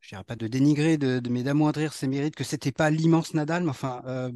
[0.00, 3.32] je dirais pas de dénigrer, de, de- mais d'amoindrir ses mérites, que c'était pas l'immense
[3.32, 4.30] Nadal, mais enfin, euh,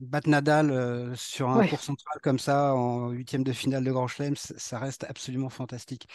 [0.00, 1.64] battre Nadal euh, sur un Ouais.
[1.64, 6.06] cours central comme ça, en huitième de finale de Grand Chelem, ça reste absolument fantastique.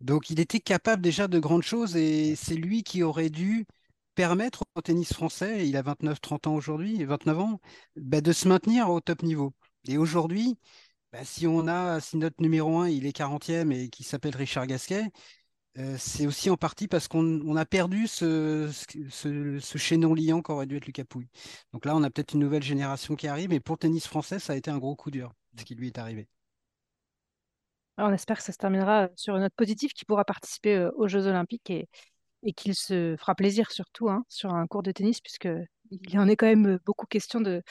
[0.00, 3.66] Donc, il était capable déjà de grandes choses et c'est lui qui aurait dû
[4.14, 7.60] permettre au tennis français, il a 29-30 ans aujourd'hui, 29 ans,
[7.96, 9.54] bah, de se maintenir au top niveau.
[9.88, 10.58] Et aujourd'hui,
[11.12, 14.66] bah, si on a, si notre numéro 1, il est 40e et qui s'appelle Richard
[14.66, 15.10] Gasquet,
[15.78, 18.70] euh, c'est aussi en partie parce qu'on a perdu ce,
[19.10, 21.30] ce, chaînon liant qu'aurait dû être Lucas Pouille.
[21.72, 24.38] Donc là, on a peut-être une nouvelle génération qui arrive, mais pour le tennis français,
[24.38, 26.28] ça a été un gros coup dur, ce qui lui est arrivé.
[27.96, 31.08] on espère que ça se terminera sur une note positive, qui pourra participer euh, aux
[31.08, 31.88] Jeux Olympiques et,
[32.42, 36.36] et qu'il se fera plaisir surtout hein, sur un cours de tennis, puisqu'il en est
[36.36, 37.62] quand même beaucoup question de,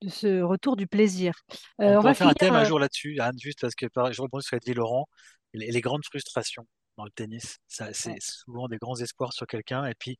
[0.00, 1.34] de ce retour du plaisir.
[1.82, 4.44] Euh, on, va faire un thème un jour là-dessus, Anne, juste parce que je rebondis
[4.44, 5.08] sur ce qu'a dit Laurent,
[5.52, 6.66] les, les, grandes frustrations
[7.00, 7.58] dans le tennis.
[7.66, 10.18] C'est souvent des grands espoirs sur quelqu'un, et puis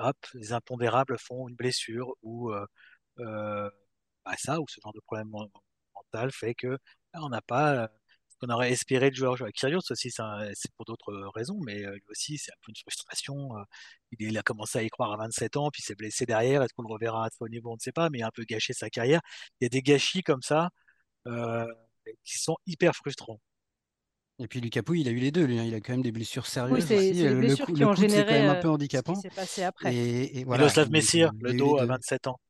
[0.00, 2.66] hop, les impondérables font une blessure, ou euh,
[3.20, 3.70] euh,
[4.24, 5.28] bah, ça, ou ce genre de problème
[5.94, 6.78] mental fait que
[7.12, 7.88] bah, on n'a pas
[8.40, 9.36] qu'on aurait espéré de joueur.
[9.54, 13.50] Kyrgios aussi, c'est pour d'autres raisons, mais lui aussi, c'est un peu une frustration.
[14.18, 16.62] Il, a commencé à y croire à 27 ans, puis s'est blessé derrière.
[16.62, 17.70] Est-ce qu'on le reverra à ce niveau?
[17.72, 19.20] On ne sait pas, mais il a un peu gâché sa carrière.
[19.60, 20.70] Il y a des gâchis comme ça
[22.24, 23.40] qui sont hyper frustrants.
[24.40, 25.44] Et puis Lucas Pouille, il a eu les deux.
[25.44, 25.64] Lui, hein.
[25.64, 26.74] Il a quand même des blessures sérieuses.
[26.74, 29.14] Oui, c'est le, blessures qui ont généré quand même un peu handicapant.
[29.14, 29.94] Ce qui s'est passé après.
[29.94, 32.40] Et, et voilà, Miroslav Messire, le dos à 27 ans.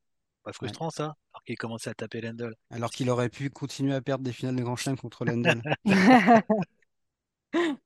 [0.45, 2.55] Pas frustrant ça Alors qu'il commençait à taper Lendl.
[2.71, 5.63] Alors qu'il aurait pu continuer à perdre des finales de Grand Chelem contre Lendl.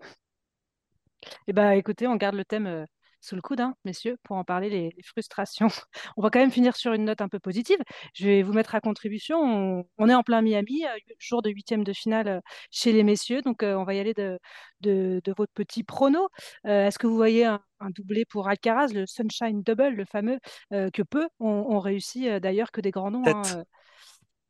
[1.46, 2.84] eh bien, écoutez, on garde le thème euh,
[3.20, 5.68] sous le coude, hein, messieurs, pour en parler, les, frustrations.
[6.16, 7.78] On va quand même finir sur une note un peu positive.
[8.14, 9.84] Je vais vous mettre à contribution.
[9.98, 12.40] On, est en plein Miami, euh, jour de huitième de finale euh,
[12.70, 13.42] chez les messieurs.
[13.42, 14.38] Donc, euh, on va y aller de,
[14.80, 16.28] de, votre petit prono.
[16.64, 17.60] Est-ce que vous voyez un,
[17.90, 20.38] doublé pour Alcaraz, le Sunshine Double, le fameux,
[20.70, 23.24] que peu ont, réussi d'ailleurs, que des grands noms.
[23.44, 23.58] Sept,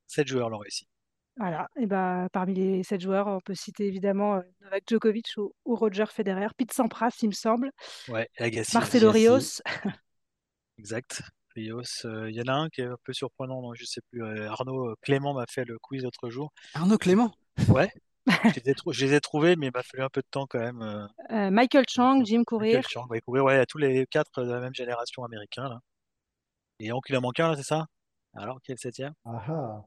[0.07, 0.89] Sept joueurs l'ont réussi.
[1.39, 6.07] Voilà, et bah, parmi les sept joueurs, on peut citer évidemment Novak Djokovic ou, Roger
[6.07, 7.71] Federer, Pete Sampras, il me semble.
[8.09, 8.77] Ouais, Agassi.
[8.77, 9.63] Marcelo Rios.
[10.79, 11.23] exact.
[11.55, 12.05] Rios.
[12.05, 14.25] Il y en a un qui est un peu surprenant, non, je sais plus.
[14.47, 16.53] Arnaud Clément m'a fait le quiz l'autre jour.
[16.75, 17.33] Arnaud Clément?
[17.69, 17.93] Ouais.
[18.93, 21.09] je, les ai trouvés, mais il m'a fallu un peu de temps quand même.
[21.51, 22.75] Michael Chang, Jim Courier.
[22.75, 25.69] Michael Chang, ouais, ouais, tous les quatre de la même génération américain.
[25.69, 25.81] Là.
[26.81, 27.87] Et donc il en manque un, c'est ça?
[28.35, 29.83] Alors, qui est le septième ah,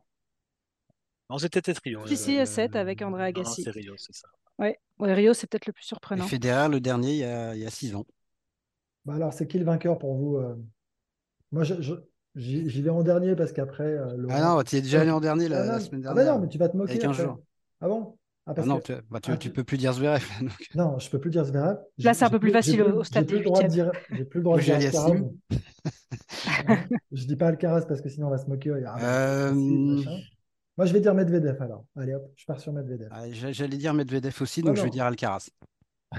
[1.31, 1.33] ah.
[1.33, 2.05] Non, c'était peut-être Rio.
[2.07, 3.63] Si, si, 7 avec André Agassi.
[3.63, 4.27] c'est Rio, c'est ça.
[4.59, 4.77] Ouais.
[4.99, 6.25] Rio, c'est peut-être le plus surprenant.
[6.25, 8.05] Et Federer, le dernier, il y a, 6 ans.
[9.05, 10.55] Bah alors, c'est qui le vainqueur pour vous euh?
[11.51, 11.63] Moi,
[12.35, 13.83] j'y vais en dernier parce qu'après.
[13.83, 16.11] Euh, ah non, tu es déjà allé en dernier la, semaine dernière.
[16.11, 16.91] Ah bah non, mais tu vas te moquer.
[16.91, 17.39] Avec un jour.
[17.81, 18.15] Ah bon?
[18.47, 20.25] Ah, ah non, tu, bah, tu, ah, peux plus dire Zverev.
[20.75, 21.77] Non, je peux plus dire Zverev.
[21.99, 24.25] Là, c'est un peu plus facile au stade J'ai plus le droit de dire, j'ai
[24.25, 25.13] plus le droit de dire Alcaraz.
[27.11, 28.71] je dis pas Alcaraz parce que sinon on va se moquer.
[28.71, 30.01] Euh...
[30.77, 31.85] Moi, je vais dire Medvedev alors.
[31.95, 33.09] Allez hop, je pars sur Medvedev.
[33.11, 35.49] Ah, j'allais dire Medvedev aussi, donc je vais dire Alcaraz.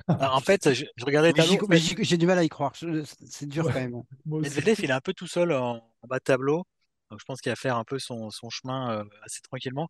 [0.09, 1.69] en fait, je, regardais tableau.
[1.71, 2.73] J'ai du mal à y croire.
[2.75, 4.03] C'est dur quand même.
[4.27, 6.65] Medvedev, il est un peu tout seul en, bas de tableau.
[7.11, 9.89] Donc, je pense qu'il va faire un peu son, chemin euh, assez tranquillement.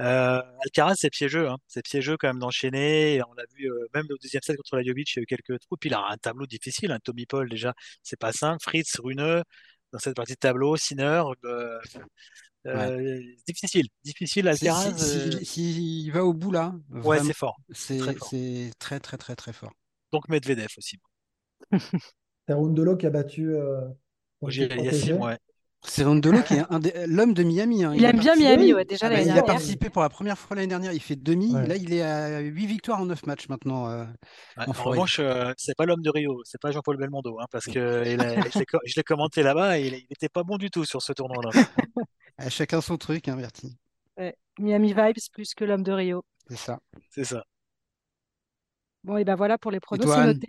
[0.00, 1.48] Euh, Alcaraz, c'est piégeux.
[1.48, 1.58] Hein.
[1.66, 3.20] C'est piégeux quand même d'enchaîner.
[3.28, 5.26] On l'a vu euh, même au deuxième set contre la Jovic, il y a eu
[5.26, 5.76] quelques trous.
[5.78, 6.90] Puis il a un tableau difficile.
[6.90, 6.98] Un hein.
[7.04, 8.62] Tommy Paul, déjà, c'est pas simple.
[8.62, 9.42] Fritz, Runeux,
[9.92, 10.76] dans cette partie de tableau.
[10.76, 11.22] Sinner,
[12.66, 14.96] euh, difficile, difficile Alcaraz.
[14.96, 17.56] S'il si, va au bout là, ouais, c'est fort.
[17.70, 17.98] C'est
[18.78, 19.72] très, très, très, très, fort.
[20.12, 20.98] Donc Medvedev aussi.
[22.48, 23.54] C'est Rundolo qui a battu.
[23.54, 23.88] Euh,
[24.42, 25.38] Yassim, ouais.
[25.84, 27.84] C'est Rundolo qui est l'homme de Miami.
[27.84, 27.92] Hein.
[27.94, 29.08] Il, aime bien Miami, ouais, déjà.
[29.08, 30.92] Ah, il a participé pour la première fois l'année dernière.
[30.92, 31.52] Il fait demi.
[31.52, 33.88] Là, il est à 8 victoires en 9 matchs maintenant.
[33.88, 34.04] Euh,
[34.56, 38.04] en, revanche, euh, c'est pas l'homme de Rio, c'est pas Jean-Paul Belmondo, hein, parce que
[38.04, 41.50] je l'ai commenté là-bas et il n'était pas bon du tout sur ce tournoi-là.
[42.48, 43.76] chacun son truc, hein, Bertie.
[44.58, 46.24] Miami Vibes plus que l'homme de Rio.
[46.48, 46.78] C'est ça.
[47.10, 47.44] C'est ça.
[49.04, 50.48] Bon, et ben voilà pour les pronos, c'est noté.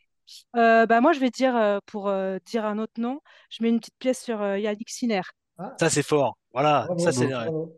[0.56, 3.20] Euh, bah, moi, je vais dire, euh, pour euh, dire un autre nom,
[3.50, 5.22] je mets une petite pièce sur Yannick Sinner.
[5.58, 5.76] Ah.
[5.80, 6.38] Ça, c'est fort.
[6.54, 6.88] Voilà.
[6.98, 7.30] ça, c'est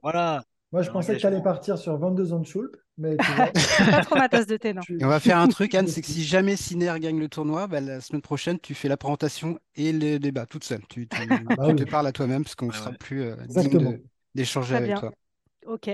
[0.01, 0.43] Voilà.
[0.71, 3.17] Moi, je pensais que tu allais partir sur 22 ans de Schulp, mais tu
[3.91, 4.81] pas trop ma tasse de thé, non.
[5.01, 7.79] on va faire un truc, Anne, c'est que si jamais Sinner gagne le tournoi, bah,
[7.79, 10.81] la semaine prochaine, tu fais la présentation et le débat toute seule.
[10.89, 11.07] Tu,
[11.57, 14.01] bah te parles à toi-même parce qu'on ne sera plus digne
[14.33, 15.11] d'échanger avec toi.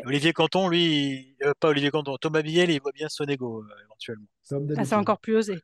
[0.05, 4.27] Olivier Canton, lui, pas Olivier Canton, Thomas Biel, il voit bien son ego éventuellement.
[4.77, 5.57] Ah, c'est encore plus osé.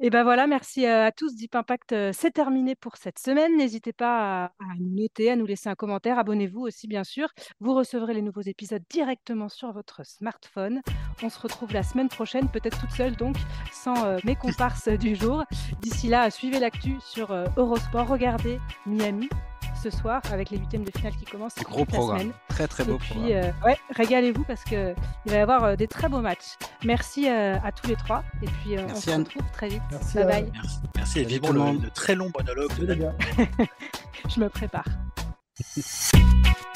[0.00, 1.36] Et ben voilà, merci à tous.
[1.36, 3.56] Deep Impact, c'est terminé pour cette semaine.
[3.56, 6.18] N'hésitez pas à, nous noter, à nous laisser un commentaire.
[6.18, 7.28] Abonnez-vous aussi, bien sûr.
[7.60, 10.82] Vous recevrez les nouveaux épisodes directement sur votre smartphone.
[11.22, 13.36] On se retrouve la semaine prochaine, peut-être toute seule, donc
[13.72, 15.44] sans mes comparses du jour.
[15.80, 18.08] D'ici là, suivez l'actu sur Eurosport.
[18.08, 19.28] Regardez Miami
[19.84, 21.56] ce soir avec les huitièmes de finale qui commencent.
[21.56, 22.32] Gros programme.
[22.48, 23.32] Très très beau Et puis, programme.
[23.32, 24.94] euh, ouais, régalez-vous parce qu'il
[25.26, 26.56] va y avoir euh, des très beaux matchs.
[26.84, 28.24] Merci euh, à tous les trois.
[28.42, 29.82] Et puis, euh, on se retrouve très vite.
[29.90, 30.50] Merci, bye bye.
[30.54, 33.08] Merci, merci et tout le le, très long monologue de.
[34.34, 34.86] Je me prépare.